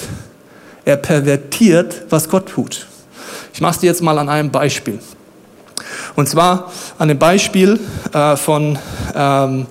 [0.84, 2.86] Er pervertiert, was Gott tut.
[3.58, 5.00] Ich mache es dir jetzt mal an einem Beispiel.
[6.14, 7.80] Und zwar an dem Beispiel
[8.12, 8.78] äh, von
[9.16, 9.66] ähm,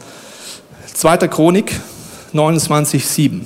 [0.94, 1.18] 2.
[1.30, 1.72] Chronik
[2.34, 3.44] 29,7.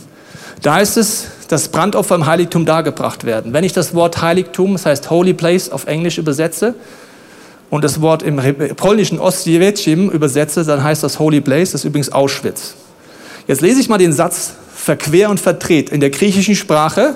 [0.64, 3.54] Da ist es, dass Brandopfer im Heiligtum dargebracht werden.
[3.54, 6.74] Wenn ich das Wort Heiligtum, das heißt Holy Place auf Englisch übersetze
[7.70, 8.38] und das Wort im
[8.78, 12.74] polnischen Oswiecim übersetze, dann heißt das Holy Place, das ist übrigens Auschwitz.
[13.46, 17.16] Jetzt lese ich mal den Satz verquer und verdreht in der griechischen Sprache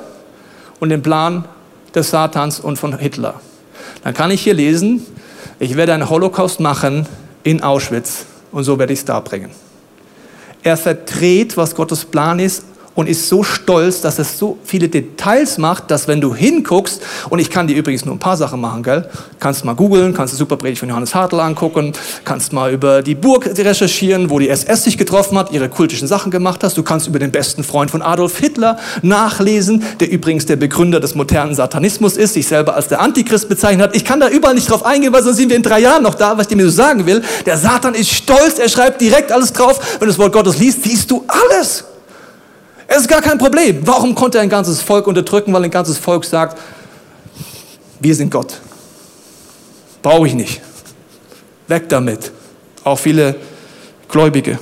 [0.79, 1.45] und den Plan
[1.95, 3.39] des Satans und von Hitler.
[4.03, 5.05] Dann kann ich hier lesen,
[5.59, 7.07] ich werde einen Holocaust machen
[7.43, 9.51] in Auschwitz und so werde ich es darbringen.
[10.63, 15.57] Er verdreht, was Gottes Plan ist und ist so stolz, dass es so viele Details
[15.57, 18.83] macht, dass wenn du hinguckst, und ich kann dir übrigens nur ein paar Sachen machen,
[18.83, 19.07] gell?
[19.39, 23.45] Kannst mal googeln, kannst du Superpredigt von Johannes Hartl angucken, kannst mal über die Burg
[23.57, 26.77] recherchieren, wo die SS sich getroffen hat, ihre kultischen Sachen gemacht hast.
[26.77, 31.15] Du kannst über den besten Freund von Adolf Hitler nachlesen, der übrigens der Begründer des
[31.15, 33.95] modernen Satanismus ist, sich selber als der Antichrist bezeichnet hat.
[33.95, 36.15] Ich kann da überall nicht drauf eingehen, weil sonst sind wir in drei Jahren noch
[36.15, 37.21] da, was ich dir mir so sagen will.
[37.45, 39.79] Der Satan ist stolz, er schreibt direkt alles drauf.
[39.99, 41.83] Wenn du das Wort Gottes liest, siehst du alles.
[42.87, 43.79] Es ist gar kein Problem.
[43.85, 45.53] Warum konnte er ein ganzes Volk unterdrücken?
[45.53, 46.59] Weil ein ganzes Volk sagt,
[47.99, 48.59] wir sind Gott.
[50.01, 50.61] Brauche ich nicht.
[51.67, 52.31] Weg damit.
[52.83, 53.35] Auch viele
[54.07, 54.59] Gläubige.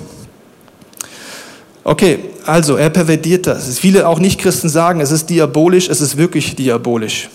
[1.83, 3.77] Okay, also er pervertiert das.
[3.77, 7.29] Viele auch Nicht-Christen sagen, es ist diabolisch, es ist wirklich diabolisch.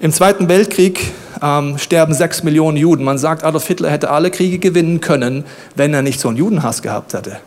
[0.00, 3.04] Im Zweiten Weltkrieg ähm, sterben sechs Millionen Juden.
[3.04, 5.44] Man sagt, Adolf Hitler hätte alle Kriege gewinnen können,
[5.76, 7.38] wenn er nicht so einen Judenhass gehabt hätte.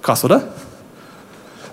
[0.00, 0.44] Krass, oder?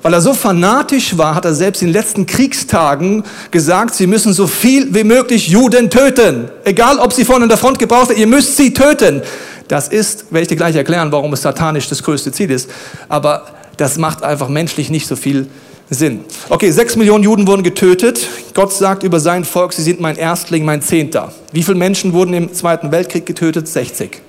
[0.03, 4.33] Weil er so fanatisch war, hat er selbst in den letzten Kriegstagen gesagt, sie müssen
[4.33, 6.49] so viel wie möglich Juden töten.
[6.65, 9.21] Egal, ob sie vorne in der Front gebraucht werden, ihr müsst sie töten.
[9.69, 12.69] Das ist, werde ich dir gleich erklären, warum es satanisch das größte Ziel ist.
[13.07, 13.45] Aber
[13.77, 15.47] das macht einfach menschlich nicht so viel
[15.89, 16.25] Sinn.
[16.49, 18.27] Okay, sechs Millionen Juden wurden getötet.
[18.53, 21.31] Gott sagt über sein Volk, sie sind mein Erstling, mein Zehnter.
[21.53, 23.69] Wie viele Menschen wurden im Zweiten Weltkrieg getötet?
[23.69, 24.21] 60.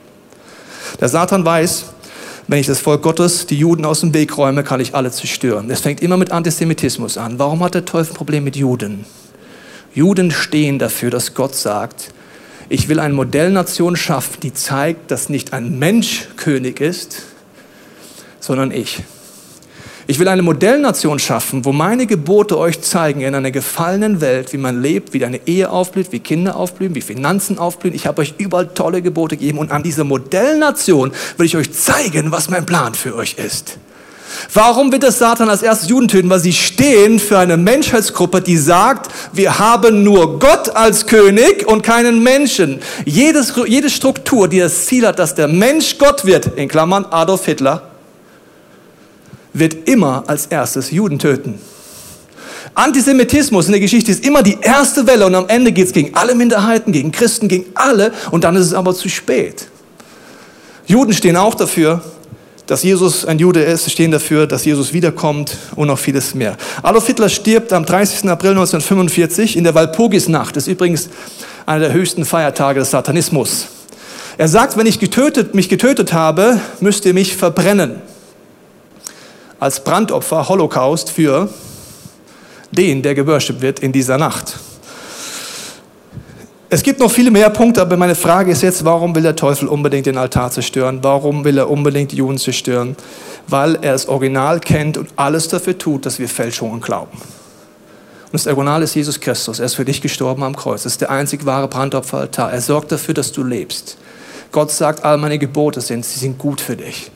[1.00, 1.86] Der Satan weiß,
[2.46, 5.70] wenn ich das Volk Gottes, die Juden aus dem Weg räume, kann ich alle zerstören.
[5.70, 7.38] Es fängt immer mit Antisemitismus an.
[7.38, 9.06] Warum hat der Teufel ein Problem mit Juden?
[9.94, 12.12] Juden stehen dafür, dass Gott sagt,
[12.68, 17.22] ich will eine Modellnation schaffen, die zeigt, dass nicht ein Mensch König ist,
[18.40, 19.02] sondern ich.
[20.06, 24.58] Ich will eine Modellnation schaffen, wo meine Gebote euch zeigen in einer gefallenen Welt, wie
[24.58, 27.94] man lebt, wie deine Ehe aufblüht, wie Kinder aufblühen, wie Finanzen aufblühen.
[27.94, 32.30] Ich habe euch überall tolle Gebote gegeben und an dieser Modellnation will ich euch zeigen,
[32.32, 33.78] was mein Plan für euch ist.
[34.52, 36.28] Warum wird das Satan als erstes Juden töten?
[36.28, 41.82] Weil sie stehen für eine Menschheitsgruppe, die sagt, wir haben nur Gott als König und
[41.82, 42.80] keinen Menschen.
[43.06, 47.46] Jedes, jede Struktur, die das Ziel hat, dass der Mensch Gott wird, in Klammern Adolf
[47.46, 47.93] Hitler,
[49.54, 51.58] wird immer als erstes Juden töten.
[52.74, 56.14] Antisemitismus in der Geschichte ist immer die erste Welle und am Ende geht es gegen
[56.14, 59.68] alle Minderheiten, gegen Christen, gegen alle und dann ist es aber zu spät.
[60.86, 62.02] Juden stehen auch dafür,
[62.66, 66.56] dass Jesus ein Jude ist, stehen dafür, dass Jesus wiederkommt und noch vieles mehr.
[66.82, 68.28] Adolf Hitler stirbt am 30.
[68.28, 70.56] April 1945 in der Walpurgisnacht.
[70.56, 71.10] Das ist übrigens
[71.66, 73.66] einer der höchsten Feiertage des Satanismus.
[74.36, 78.02] Er sagt, wenn ich getötet, mich getötet habe, müsst ihr mich verbrennen
[79.64, 81.48] als Brandopfer, Holocaust für
[82.70, 84.58] den, der geworshipped wird in dieser Nacht.
[86.68, 89.66] Es gibt noch viele mehr Punkte, aber meine Frage ist jetzt, warum will der Teufel
[89.68, 90.98] unbedingt den Altar zerstören?
[91.00, 92.94] Warum will er unbedingt die Juden zerstören?
[93.48, 97.16] Weil er das Original kennt und alles dafür tut, dass wir Fälschungen glauben.
[97.16, 99.60] Und das Original ist Jesus Christus.
[99.60, 100.82] Er ist für dich gestorben am Kreuz.
[100.82, 102.52] Das ist der einzig wahre Brandopferaltar.
[102.52, 103.96] Er sorgt dafür, dass du lebst.
[104.52, 107.10] Gott sagt, all meine Gebote sind, sie sind gut für dich.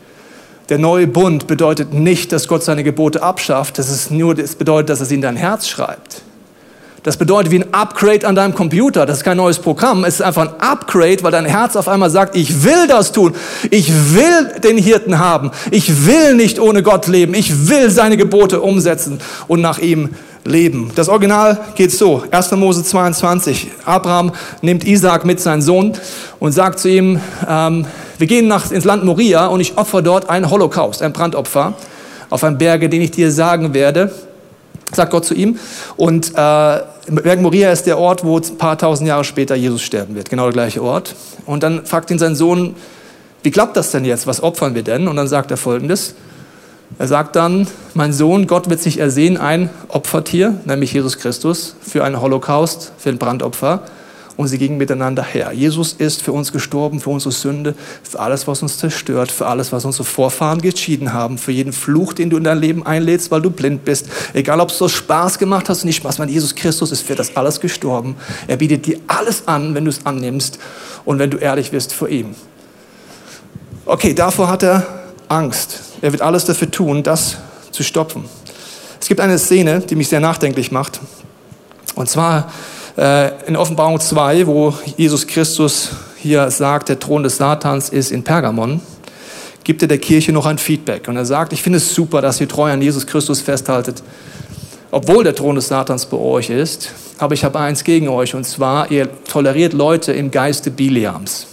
[0.69, 3.79] Der neue Bund bedeutet nicht, dass Gott seine Gebote abschafft.
[3.79, 6.23] Das, ist nur, das bedeutet, dass er sie in dein Herz schreibt.
[7.05, 9.07] Das bedeutet wie ein Upgrade an deinem Computer.
[9.07, 10.05] Das ist kein neues Programm.
[10.05, 13.35] Es ist einfach ein Upgrade, weil dein Herz auf einmal sagt, ich will das tun.
[13.71, 15.53] Ich will den Hirten haben.
[15.71, 17.33] Ich will nicht ohne Gott leben.
[17.33, 20.11] Ich will seine Gebote umsetzen und nach ihm
[20.45, 20.91] leben.
[20.97, 22.25] Das Original geht so.
[22.31, 22.51] 1.
[22.53, 23.69] Mose 22.
[23.87, 25.93] Abraham nimmt Isaac mit seinem Sohn
[26.41, 27.87] und sagt zu ihm, ähm,
[28.19, 31.75] wir gehen nach, ins Land Moria und ich opfer dort ein Holocaust, ein Brandopfer
[32.31, 34.13] auf einem Berge, den ich dir sagen werde,
[34.93, 35.59] sagt Gott zu ihm.
[35.97, 40.15] Und äh, Berg Moria ist der Ort, wo ein paar tausend Jahre später Jesus sterben
[40.15, 41.15] wird, genau der gleiche Ort.
[41.47, 42.75] Und dann fragt ihn sein Sohn,
[43.43, 44.27] wie klappt das denn jetzt?
[44.27, 45.09] Was opfern wir denn?
[45.09, 46.15] Und dann sagt er folgendes.
[46.99, 52.03] Er sagt dann, mein Sohn, Gott wird sich ersehen, ein Opfertier, nämlich Jesus Christus, für
[52.03, 53.83] einen Holocaust, für ein Brandopfer
[54.39, 55.51] und sie gingen miteinander her.
[55.53, 57.75] Jesus ist für uns gestorben, für unsere Sünde,
[58.05, 62.13] für alles, was uns zerstört, für alles, was unsere Vorfahren geschieden haben, für jeden Fluch,
[62.13, 64.07] den du in dein Leben einlädst, weil du blind bist.
[64.35, 67.17] Egal, ob es so Spaß gemacht hast oder nicht Spaß, weil Jesus Christus ist für
[67.17, 68.15] das alles gestorben.
[68.47, 70.61] Er bietet dir alles an, wenn du es annimmst
[71.05, 72.37] und wenn du ehrlich wirst vor ihm.
[73.87, 74.87] Okay, davor hat er
[75.27, 75.81] Angst.
[76.01, 77.39] Er wird alles dafür tun, das
[77.73, 78.25] zu stopfen.
[79.01, 81.01] Es gibt eine Szene, die mich sehr nachdenklich macht.
[81.97, 82.53] Und zwar
[83.47, 88.81] in Offenbarung 2, wo Jesus Christus hier sagt, der Thron des Satans ist in Pergamon,
[89.63, 91.07] gibt er der Kirche noch ein Feedback.
[91.07, 94.03] Und er sagt, ich finde es super, dass ihr treu an Jesus Christus festhaltet,
[94.91, 96.91] obwohl der Thron des Satans bei euch ist.
[97.19, 101.47] Aber ich habe eins gegen euch, und zwar, ihr toleriert Leute im Geiste Biliams.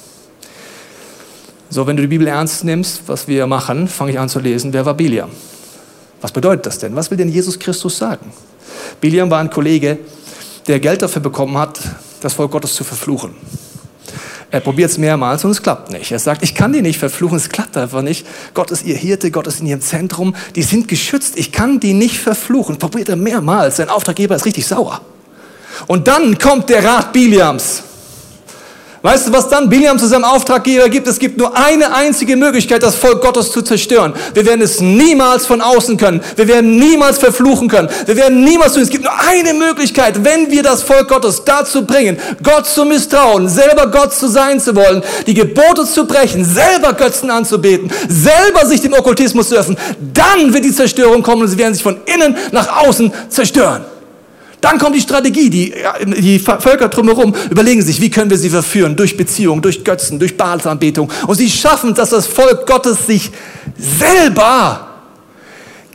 [1.70, 4.74] So, wenn du die Bibel ernst nimmst, was wir machen, fange ich an zu lesen,
[4.74, 5.30] wer war Biliam?
[6.22, 6.96] Was bedeutet das denn?
[6.96, 8.32] Was will denn Jesus Christus sagen?
[9.00, 10.00] Biliam war ein Kollege,
[10.68, 11.80] der Geld dafür bekommen hat,
[12.22, 13.36] das Volk Gottes zu verfluchen.
[14.52, 16.12] Er probiert es mehrmals und es klappt nicht.
[16.12, 18.26] Er sagt, ich kann die nicht verfluchen, es klappt einfach nicht.
[18.54, 21.94] Gott ist ihr Hirte, Gott ist in ihrem Zentrum, die sind geschützt, ich kann die
[21.94, 22.78] nicht verfluchen.
[22.78, 25.02] Probiert er mehrmals, sein Auftraggeber ist richtig sauer.
[25.88, 27.84] Und dann kommt der Rat Biliams.
[29.06, 31.08] Weißt du, was dann Biliam zu seinem Auftraggeber gibt?
[31.08, 34.16] Es gibt nur eine einzige Möglichkeit, das Volk Gottes zu zerstören.
[34.34, 36.22] Wir werden es niemals von außen können.
[36.36, 37.88] Wir werden niemals verfluchen können.
[38.08, 38.82] Wir werden niemals tun.
[38.82, 43.48] Es gibt nur eine Möglichkeit, wenn wir das Volk Gottes dazu bringen, Gott zu misstrauen,
[43.48, 48.82] selber Gott zu sein zu wollen, die Gebote zu brechen, selber Götzen anzubeten, selber sich
[48.82, 49.78] dem Okkultismus zu öffnen,
[50.16, 53.86] dann wird die Zerstörung kommen und sie werden sich von innen nach außen zerstören.
[54.66, 55.52] Dann kommt die Strategie.
[55.52, 55.76] Die,
[56.18, 58.96] die Völker drumherum überlegen sich, wie können wir sie verführen?
[58.96, 61.12] Durch Beziehungen, durch Götzen, durch Baalsanbetung.
[61.28, 63.30] Und sie schaffen, dass das Volk Gottes sich
[63.78, 64.88] selber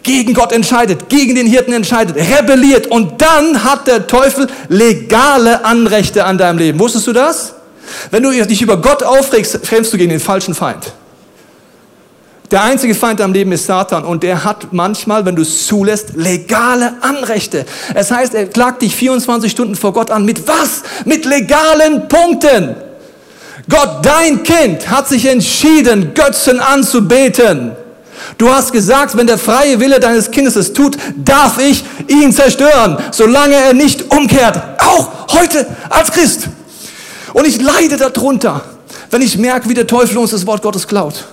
[0.04, 2.86] gegen Gott entscheidet, gegen den Hirten entscheidet, rebelliert.
[2.86, 6.78] Und dann hat der Teufel legale Anrechte an deinem Leben.
[6.78, 7.54] Wusstest du das?
[8.12, 10.92] Wenn du dich über Gott aufregst, kämpfst du gegen den falschen Feind.
[12.50, 16.16] Der einzige Feind am Leben ist Satan und der hat manchmal, wenn du es zulässt,
[16.16, 17.64] legale Anrechte.
[17.94, 20.24] Es heißt, er klagt dich 24 Stunden vor Gott an.
[20.24, 20.82] Mit was?
[21.04, 22.74] Mit legalen Punkten.
[23.68, 27.76] Gott, dein Kind, hat sich entschieden, Götzen anzubeten.
[28.36, 32.98] Du hast gesagt, wenn der freie Wille deines Kindes es tut, darf ich ihn zerstören,
[33.12, 34.60] solange er nicht umkehrt.
[34.78, 36.48] Auch heute als Christ.
[37.32, 38.62] Und ich leide darunter,
[39.10, 41.24] wenn ich merke, wie der Teufel uns das Wort Gottes klaut.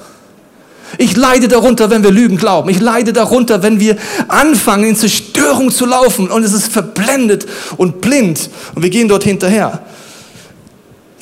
[0.98, 2.70] Ich leide darunter, wenn wir Lügen glauben.
[2.70, 3.98] Ich leide darunter, wenn wir
[4.28, 7.46] anfangen, in Zerstörung zu laufen und es ist verblendet
[7.78, 9.84] und blind und wir gehen dort hinterher.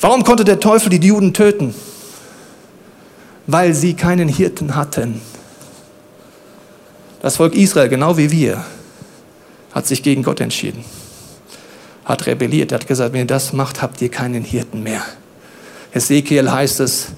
[0.00, 1.74] Warum konnte der Teufel die Juden töten?
[3.46, 5.20] Weil sie keinen Hirten hatten.
[7.22, 8.64] Das Volk Israel, genau wie wir,
[9.72, 10.84] hat sich gegen Gott entschieden,
[12.04, 15.02] hat rebelliert, hat gesagt, wenn ihr das macht, habt ihr keinen Hirten mehr.
[15.92, 17.08] Ezekiel heißt es,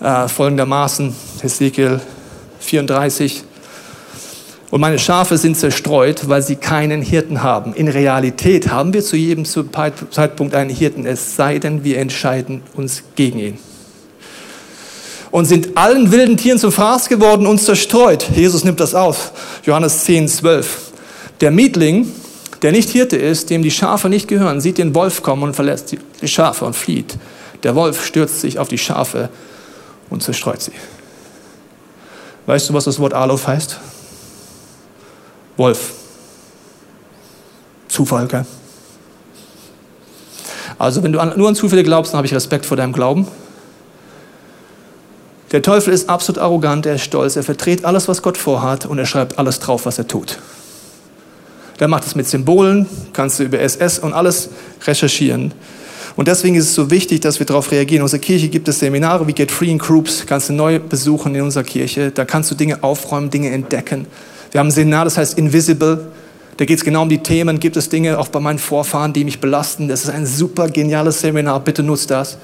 [0.00, 2.00] äh, folgendermaßen, Ezekiel
[2.60, 3.44] 34.
[4.70, 7.74] Und meine Schafe sind zerstreut, weil sie keinen Hirten haben.
[7.74, 13.02] In Realität haben wir zu jedem Zeitpunkt einen Hirten, es sei denn, wir entscheiden uns
[13.16, 13.58] gegen ihn.
[15.32, 18.26] Und sind allen wilden Tieren zum Fraß geworden und zerstreut.
[18.34, 19.32] Jesus nimmt das auf.
[19.64, 20.92] Johannes 10, 12.
[21.40, 22.10] Der Mietling,
[22.62, 25.92] der nicht Hirte ist, dem die Schafe nicht gehören, sieht den Wolf kommen und verlässt
[25.92, 27.16] die Schafe und flieht.
[27.62, 29.30] Der Wolf stürzt sich auf die Schafe
[30.10, 30.72] und zerstreut sie.
[32.46, 33.78] Weißt du, was das Wort Alof heißt?
[35.56, 35.92] Wolf.
[37.88, 38.44] Zufall, gell?
[40.78, 43.28] Also, wenn du nur an Zufälle glaubst, dann habe ich Respekt vor deinem Glauben.
[45.52, 48.98] Der Teufel ist absolut arrogant, er ist stolz, er verdreht alles, was Gott vorhat und
[48.98, 50.38] er schreibt alles drauf, was er tut.
[51.80, 54.50] Der macht es mit Symbolen, kannst du über SS und alles
[54.86, 55.52] recherchieren.
[56.20, 58.00] Und deswegen ist es so wichtig, dass wir darauf reagieren.
[58.00, 61.34] In unserer Kirche gibt es Seminare wie Get Free in Groups, kannst du neu besuchen
[61.34, 62.10] in unserer Kirche.
[62.10, 64.06] Da kannst du Dinge aufräumen, Dinge entdecken.
[64.50, 66.08] Wir haben ein Seminar, das heißt Invisible.
[66.58, 67.58] Da geht es genau um die Themen.
[67.58, 69.88] Gibt es Dinge auch bei meinen Vorfahren, die mich belasten?
[69.88, 71.58] Das ist ein super geniales Seminar.
[71.60, 72.36] Bitte nutzt das.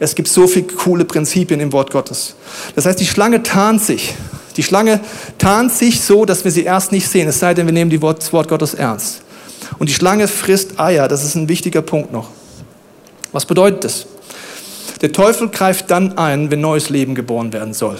[0.00, 2.34] Es gibt so viele coole Prinzipien im Wort Gottes.
[2.74, 4.16] Das heißt, die Schlange tarnt sich.
[4.56, 4.98] Die Schlange
[5.38, 8.32] tarnt sich so, dass wir sie erst nicht sehen, es sei denn, wir nehmen das
[8.32, 9.22] Wort Gottes ernst.
[9.78, 11.06] Und die Schlange frisst Eier.
[11.06, 12.26] Das ist ein wichtiger Punkt noch.
[13.34, 14.06] Was bedeutet das?
[15.02, 17.98] Der Teufel greift dann ein, wenn neues Leben geboren werden soll.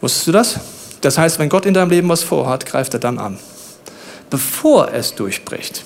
[0.00, 0.58] Wusstest du das?
[1.02, 3.38] Das heißt, wenn Gott in deinem Leben was vorhat, greift er dann an.
[4.30, 5.84] Bevor es durchbricht,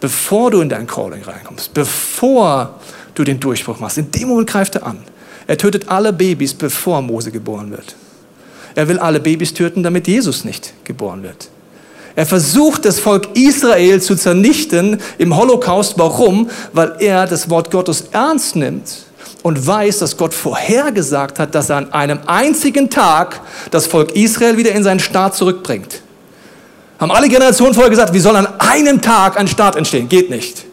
[0.00, 2.80] bevor du in dein Calling reinkommst, bevor
[3.14, 4.98] du den Durchbruch machst, in dem Moment greift er an.
[5.46, 7.94] Er tötet alle Babys, bevor Mose geboren wird.
[8.74, 11.50] Er will alle Babys töten, damit Jesus nicht geboren wird.
[12.16, 15.98] Er versucht, das Volk Israel zu zernichten im Holocaust.
[15.98, 16.48] Warum?
[16.72, 19.04] Weil er das Wort Gottes ernst nimmt
[19.42, 24.56] und weiß, dass Gott vorhergesagt hat, dass er an einem einzigen Tag das Volk Israel
[24.56, 26.00] wieder in seinen Staat zurückbringt.
[26.98, 30.08] Haben alle Generationen vorher gesagt, wie soll an einem Tag ein Staat entstehen?
[30.08, 30.64] Geht nicht.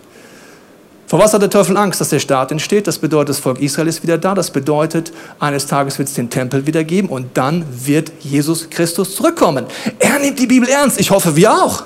[1.14, 2.02] Vor was hat der Teufel Angst?
[2.02, 2.88] Dass der Staat entsteht.
[2.88, 4.34] Das bedeutet, das Volk Israel ist wieder da.
[4.34, 9.16] Das bedeutet, eines Tages wird es den Tempel wieder geben und dann wird Jesus Christus
[9.16, 9.68] zurückkommen.
[10.00, 11.00] Er nimmt die Bibel ernst.
[11.00, 11.84] Ich hoffe, wir auch.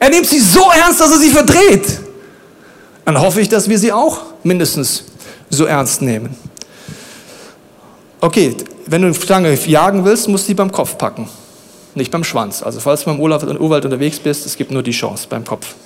[0.00, 2.00] Er nimmt sie so ernst, dass er sie verdreht.
[3.04, 5.04] Dann hoffe ich, dass wir sie auch mindestens
[5.48, 6.36] so ernst nehmen.
[8.20, 11.28] Okay, wenn du eine Schlange jagen willst, musst du sie beim Kopf packen,
[11.94, 12.64] nicht beim Schwanz.
[12.64, 15.76] Also falls du beim Urwald unterwegs bist, es gibt nur die Chance beim Kopf.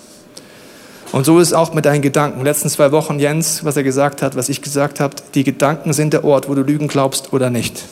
[1.13, 2.43] Und so ist es auch mit deinen Gedanken.
[2.43, 6.15] Letzten zwei Wochen Jens, was er gesagt hat, was ich gesagt habe, die Gedanken sind
[6.15, 7.85] der Ort, wo du Lügen glaubst oder nicht.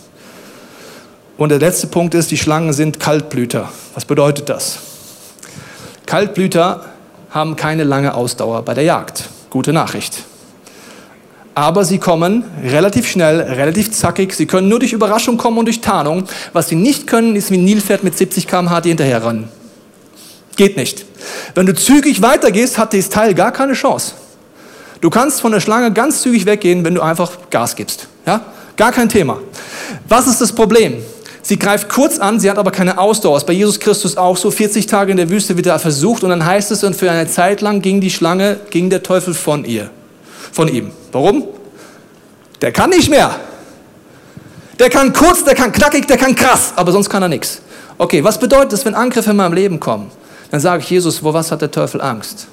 [1.37, 3.69] Und der letzte Punkt ist, die Schlangen sind Kaltblüter.
[3.95, 4.79] Was bedeutet das?
[6.07, 6.87] Kaltblüter
[7.31, 9.29] haben keine lange Ausdauer bei der Jagd.
[9.51, 10.25] Gute Nachricht.
[11.55, 14.33] Aber sie kommen relativ schnell, relativ zackig.
[14.33, 16.25] Sie können nur durch Überraschung kommen und durch Tarnung.
[16.55, 19.60] Was sie nicht können, ist wie ein Nilpferd mit 70 km/h hinterher rennen.
[20.57, 21.05] Geht nicht.
[21.55, 24.13] Wenn du zügig weitergehst, hat dieses Teil gar keine Chance.
[25.01, 28.07] Du kannst von der Schlange ganz zügig weggehen, wenn du einfach Gas gibst.
[28.27, 28.43] Ja?
[28.77, 29.39] Gar kein Thema.
[30.09, 31.03] Was ist das Problem?
[31.43, 33.39] Sie greift kurz an, sie hat aber keine Ausdauer.
[33.39, 34.51] Ist bei Jesus Christus auch so.
[34.51, 37.27] 40 Tage in der Wüste wird er versucht und dann heißt es, und für eine
[37.29, 39.91] Zeit lang ging die Schlange, ging der Teufel von ihr,
[40.53, 40.91] von ihm.
[41.13, 41.45] Warum?
[42.61, 43.35] Der kann nicht mehr.
[44.79, 47.63] Der kann kurz, der kann knackig, der kann krass, aber sonst kann er nichts.
[47.97, 50.11] Okay, was bedeutet das, wenn Angriffe in meinem Leben kommen?
[50.51, 52.49] Dann sage ich Jesus, wo was hat der Teufel Angst?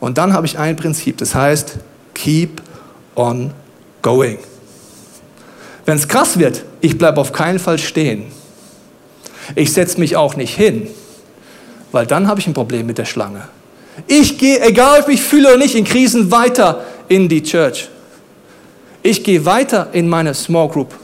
[0.00, 1.76] Und dann habe ich ein Prinzip, das heißt,
[2.14, 2.60] keep
[3.14, 3.52] on
[4.02, 4.38] going.
[5.86, 8.24] Wenn es krass wird, ich bleibe auf keinen Fall stehen.
[9.54, 10.88] Ich setze mich auch nicht hin,
[11.92, 13.48] weil dann habe ich ein Problem mit der Schlange.
[14.06, 17.88] Ich gehe, egal ob ich fühle oder nicht, in Krisen weiter in die Church.
[19.02, 20.94] Ich gehe weiter in meine Small Group.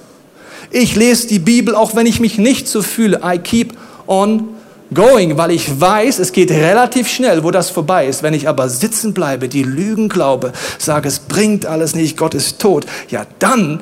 [0.70, 3.20] Ich lese die Bibel, auch wenn ich mich nicht so fühle.
[3.24, 3.74] I keep
[4.06, 4.48] on
[4.94, 8.22] going, weil ich weiß, es geht relativ schnell, wo das vorbei ist.
[8.22, 12.60] Wenn ich aber sitzen bleibe, die Lügen glaube, sage, es bringt alles nicht, Gott ist
[12.60, 13.80] tot, ja, dann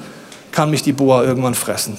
[0.52, 1.96] kann mich die Boa irgendwann fressen.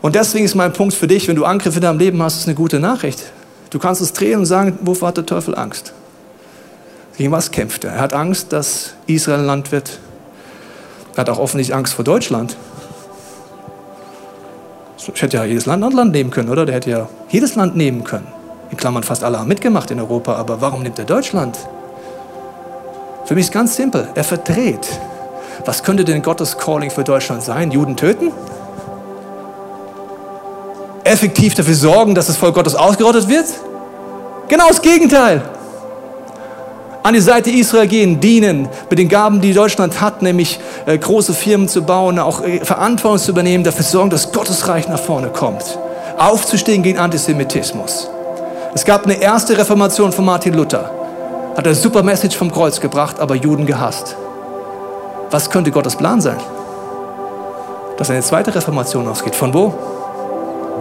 [0.00, 2.46] Und deswegen ist mein Punkt für dich, wenn du Angriffe in deinem Leben hast, ist
[2.46, 3.22] eine gute Nachricht.
[3.70, 5.92] Du kannst es drehen und sagen, wovor hat der Teufel Angst?
[7.16, 7.92] Gegen was kämpft er?
[7.94, 9.98] Er hat Angst, dass Israel ein Land wird.
[11.14, 12.56] Er hat auch offensichtlich Angst vor Deutschland.
[14.98, 16.66] Ich hätte ja jedes Land ein Land nehmen können, oder?
[16.66, 18.26] Der hätte ja jedes Land nehmen können.
[18.70, 21.56] In Klammern fast alle haben mitgemacht in Europa, aber warum nimmt er Deutschland?
[23.24, 24.08] Für mich ist ganz simpel.
[24.14, 24.86] Er verdreht.
[25.64, 27.70] Was könnte denn Gottes Calling für Deutschland sein?
[27.70, 28.32] Juden töten?
[31.04, 33.46] Effektiv dafür sorgen, dass das Volk Gottes ausgerottet wird?
[34.48, 35.42] Genau das Gegenteil
[37.08, 41.32] an die Seite Israel gehen, dienen mit den Gaben, die Deutschland hat, nämlich äh, große
[41.32, 45.28] Firmen zu bauen, auch äh, Verantwortung zu übernehmen, dafür sorgen, dass Gottes Reich nach vorne
[45.28, 45.78] kommt.
[46.18, 48.10] Aufzustehen gegen Antisemitismus.
[48.74, 50.90] Es gab eine erste Reformation von Martin Luther.
[51.56, 54.14] Hat eine super Message vom Kreuz gebracht, aber Juden gehasst.
[55.30, 56.36] Was könnte Gottes Plan sein?
[57.96, 59.34] Dass eine zweite Reformation ausgeht.
[59.34, 59.72] Von wo?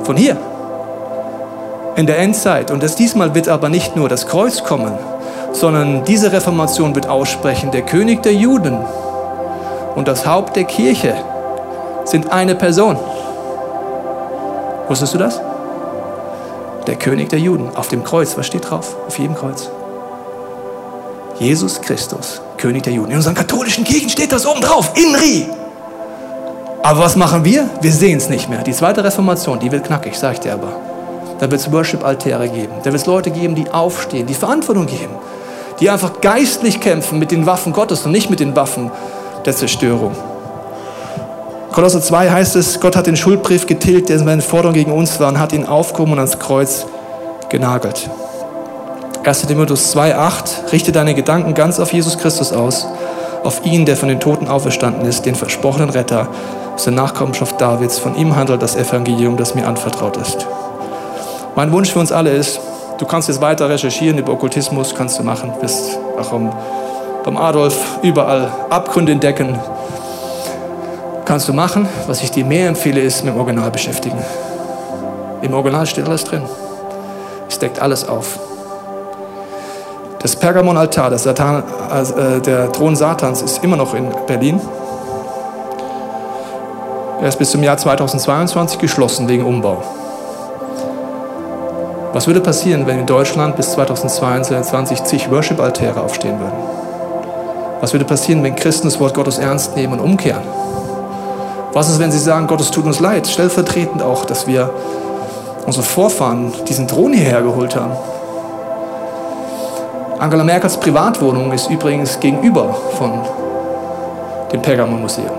[0.04, 0.36] Von hier.
[1.96, 2.70] In der Endzeit.
[2.70, 4.92] Und das diesmal wird aber nicht nur das Kreuz kommen,
[5.54, 8.78] sondern diese Reformation wird aussprechen, der König der Juden
[9.96, 11.16] und das Haupt der Kirche
[12.06, 12.98] sind eine Person.
[14.88, 15.42] Wusstest du das?
[16.86, 18.96] Der König der Juden auf dem Kreuz, was steht drauf?
[19.08, 19.70] Auf jedem Kreuz.
[21.40, 23.12] Jesus Christus, König der Juden.
[23.12, 25.48] In unseren katholischen Kirchen steht das oben drauf, Inri.
[26.84, 27.70] Aber was machen wir?
[27.82, 28.64] Wir sehen es nicht mehr.
[28.64, 30.74] Die zweite Reformation, die wird knackig, sage ich dir aber.
[31.40, 32.74] Da wird es Worship-Altäre geben.
[32.80, 35.16] Da wird es Leute geben, die aufstehen, die Verantwortung geben
[35.80, 38.92] die einfach geistlich kämpfen mit den Waffen Gottes und nicht mit den Waffen
[39.46, 40.16] der Zerstörung.
[41.72, 45.30] Kolosser 2 heißt es, Gott hat den Schuldbrief getilgt, der seine Forderung gegen uns war,
[45.30, 46.88] und hat ihn aufgehoben und ans Kreuz
[47.50, 48.10] genagelt.
[49.24, 49.42] 1.
[49.42, 52.88] Timotheus 2,8 Richte deine Gedanken ganz auf Jesus Christus aus,
[53.44, 56.30] auf ihn, der von den Toten auferstanden ist, den versprochenen Retter
[56.74, 58.00] aus der Nachkommenschaft Davids.
[58.00, 60.48] Von ihm handelt das Evangelium, das mir anvertraut ist.
[61.56, 62.60] Mein Wunsch für uns alle ist,
[62.98, 65.54] Du kannst jetzt weiter recherchieren über Okkultismus, kannst du machen.
[65.62, 66.32] Bist auch
[67.24, 69.60] beim, Adolf überall Abgründe entdecken.
[71.26, 71.88] Kannst du machen.
[72.08, 74.18] Was ich dir mehr empfehle, ist mit dem Original beschäftigen.
[75.42, 76.42] Im Original steht alles drin.
[77.48, 78.40] Es deckt alles auf.
[80.20, 84.60] Das Pergamonaltar, Satan, äh, der Thron Satans, ist immer noch in Berlin.
[87.22, 89.84] Er ist bis zum Jahr 2022 geschlossen wegen Umbau.
[92.14, 96.56] Was würde passieren, wenn in Deutschland bis 2022 zig Worship-Altäre aufstehen würden?
[97.82, 100.44] Was würde passieren, wenn Christen das Wort Gottes ernst nehmen und umkehren?
[101.74, 104.70] Was ist, wenn sie sagen, Gott, es tut uns leid, stellvertretend auch, dass wir
[105.66, 107.92] unsere Vorfahren diesen Thron hierher geholt haben?
[110.18, 113.12] Angela Merkels Privatwohnung ist übrigens gegenüber von
[114.52, 115.30] dem Pergamon-Museum.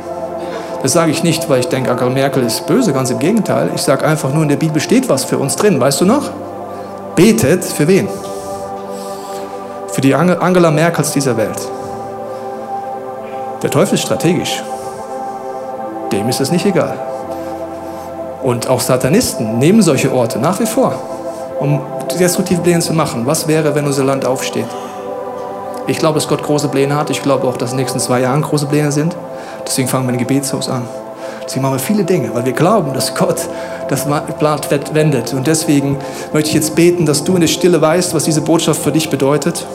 [0.82, 3.70] Das sage ich nicht, weil ich denke, Angela Merkel ist böse, ganz im Gegenteil.
[3.74, 5.80] Ich sage einfach nur, in der Bibel steht was für uns drin.
[5.80, 6.30] Weißt du noch?
[7.18, 8.08] Betet für wen?
[9.88, 11.58] Für die Angela Merkels dieser Welt.
[13.60, 14.62] Der Teufel ist strategisch.
[16.12, 16.96] Dem ist es nicht egal.
[18.44, 20.94] Und auch Satanisten nehmen solche Orte nach wie vor,
[21.58, 21.80] um
[22.20, 23.26] destruktive Pläne zu machen.
[23.26, 24.68] Was wäre, wenn unser Land aufsteht?
[25.88, 27.10] Ich glaube, dass Gott große Pläne hat.
[27.10, 29.16] Ich glaube auch, dass in den nächsten zwei Jahren große Pläne sind.
[29.66, 30.82] Deswegen fangen wir ein Gebetshaus an.
[31.49, 33.49] Deswegen machen wir viele Dinge, weil wir glauben, dass Gott
[33.88, 34.07] das
[34.38, 35.32] Blatt wendet.
[35.32, 35.96] Und deswegen
[36.34, 39.09] möchte ich jetzt beten, dass du in der Stille weißt, was diese Botschaft für dich
[39.09, 39.66] bedeutet.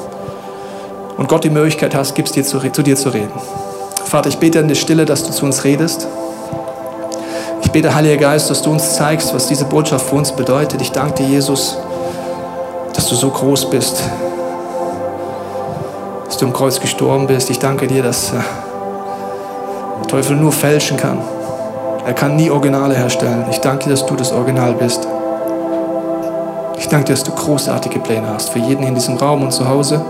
[1.18, 3.32] Und Gott die Möglichkeit hast, gibst dir zu, zu dir zu reden.
[4.06, 6.06] Vater, ich bete in der Stille, dass du zu uns redest.
[7.64, 10.80] Ich bete, Heiliger Geist, dass du uns zeigst, was diese Botschaft für uns bedeutet.
[10.80, 11.80] Ich danke dir, Jesus,
[12.94, 14.04] dass du so groß bist,
[16.26, 17.50] dass du im Kreuz gestorben bist.
[17.50, 18.36] Ich danke dir, dass äh,
[20.02, 21.18] der Teufel nur fälschen kann.
[22.06, 23.46] Er kann nie Originale herstellen.
[23.50, 25.08] Ich danke dir, dass du das Original bist.
[26.78, 29.68] Ich danke dir, dass du großartige Pläne hast für jeden in diesem Raum und zu
[29.68, 30.04] Hause.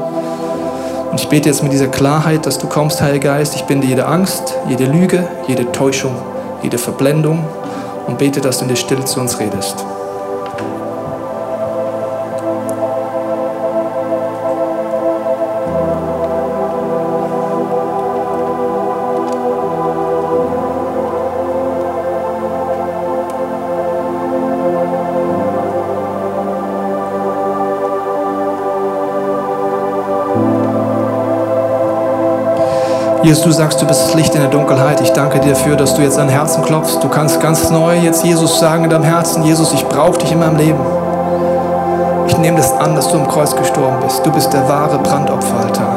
[1.11, 3.55] Und ich bete jetzt mit dieser Klarheit, dass du kommst, Heiliger Geist.
[3.55, 6.15] Ich binde jede Angst, jede Lüge, jede Täuschung,
[6.63, 7.45] jede Verblendung
[8.07, 9.85] und bete, dass du in der Stille zu uns redest.
[33.24, 34.99] Jesus, du sagst, du bist das Licht in der Dunkelheit.
[34.99, 37.01] Ich danke dir dafür, dass du jetzt an Herzen klopfst.
[37.01, 40.39] Du kannst ganz neu jetzt Jesus sagen in deinem Herzen, Jesus, ich brauche dich in
[40.39, 40.80] meinem Leben.
[42.28, 44.26] Ich nehme das an, dass du am Kreuz gestorben bist.
[44.26, 45.95] Du bist der wahre Brandopferaltar.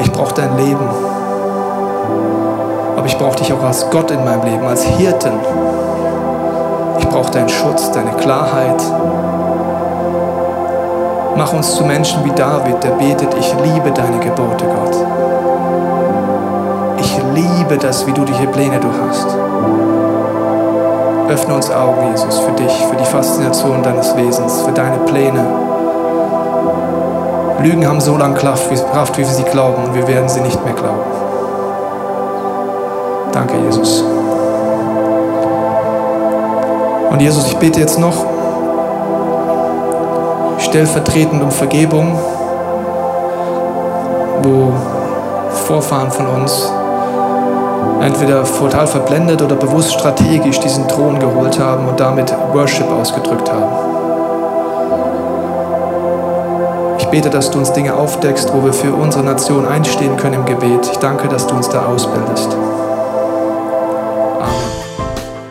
[0.00, 0.88] Ich brauche dein Leben.
[2.96, 5.34] Aber ich brauche dich auch als Gott in meinem Leben, als Hirten.
[6.98, 8.82] Ich brauche deinen Schutz, deine Klarheit.
[11.36, 15.39] Mach uns zu Menschen wie David, der betet, ich liebe deine Gebote, Gott
[17.40, 19.26] liebe das, wie du die Pläne du hast.
[21.28, 25.44] Öffne uns Augen, Jesus, für dich, für die Faszination deines Wesens, für deine Pläne.
[27.62, 30.74] Lügen haben so lange Kraft, wie wir sie glauben, und wir werden sie nicht mehr
[30.74, 31.04] glauben.
[33.32, 34.02] Danke, Jesus.
[37.10, 38.24] Und Jesus, ich bete jetzt noch
[40.58, 42.18] stellvertretend um Vergebung,
[44.42, 44.72] wo
[45.66, 46.72] Vorfahren von uns
[48.00, 53.90] entweder total verblendet oder bewusst strategisch diesen Thron geholt haben und damit Worship ausgedrückt haben.
[56.98, 60.44] Ich bete, dass du uns Dinge aufdeckst, wo wir für unsere Nation einstehen können im
[60.44, 60.88] Gebet.
[60.92, 62.56] Ich danke, dass du uns da ausbildest.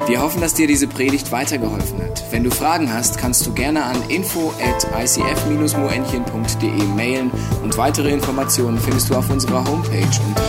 [0.08, 2.24] Wir hoffen, dass dir diese Predigt weitergeholfen hat.
[2.32, 7.30] Wenn du Fragen hast, kannst du gerne an info at icf-moenchen.de mailen
[7.62, 10.49] und weitere Informationen findest du auf unserer Homepage unter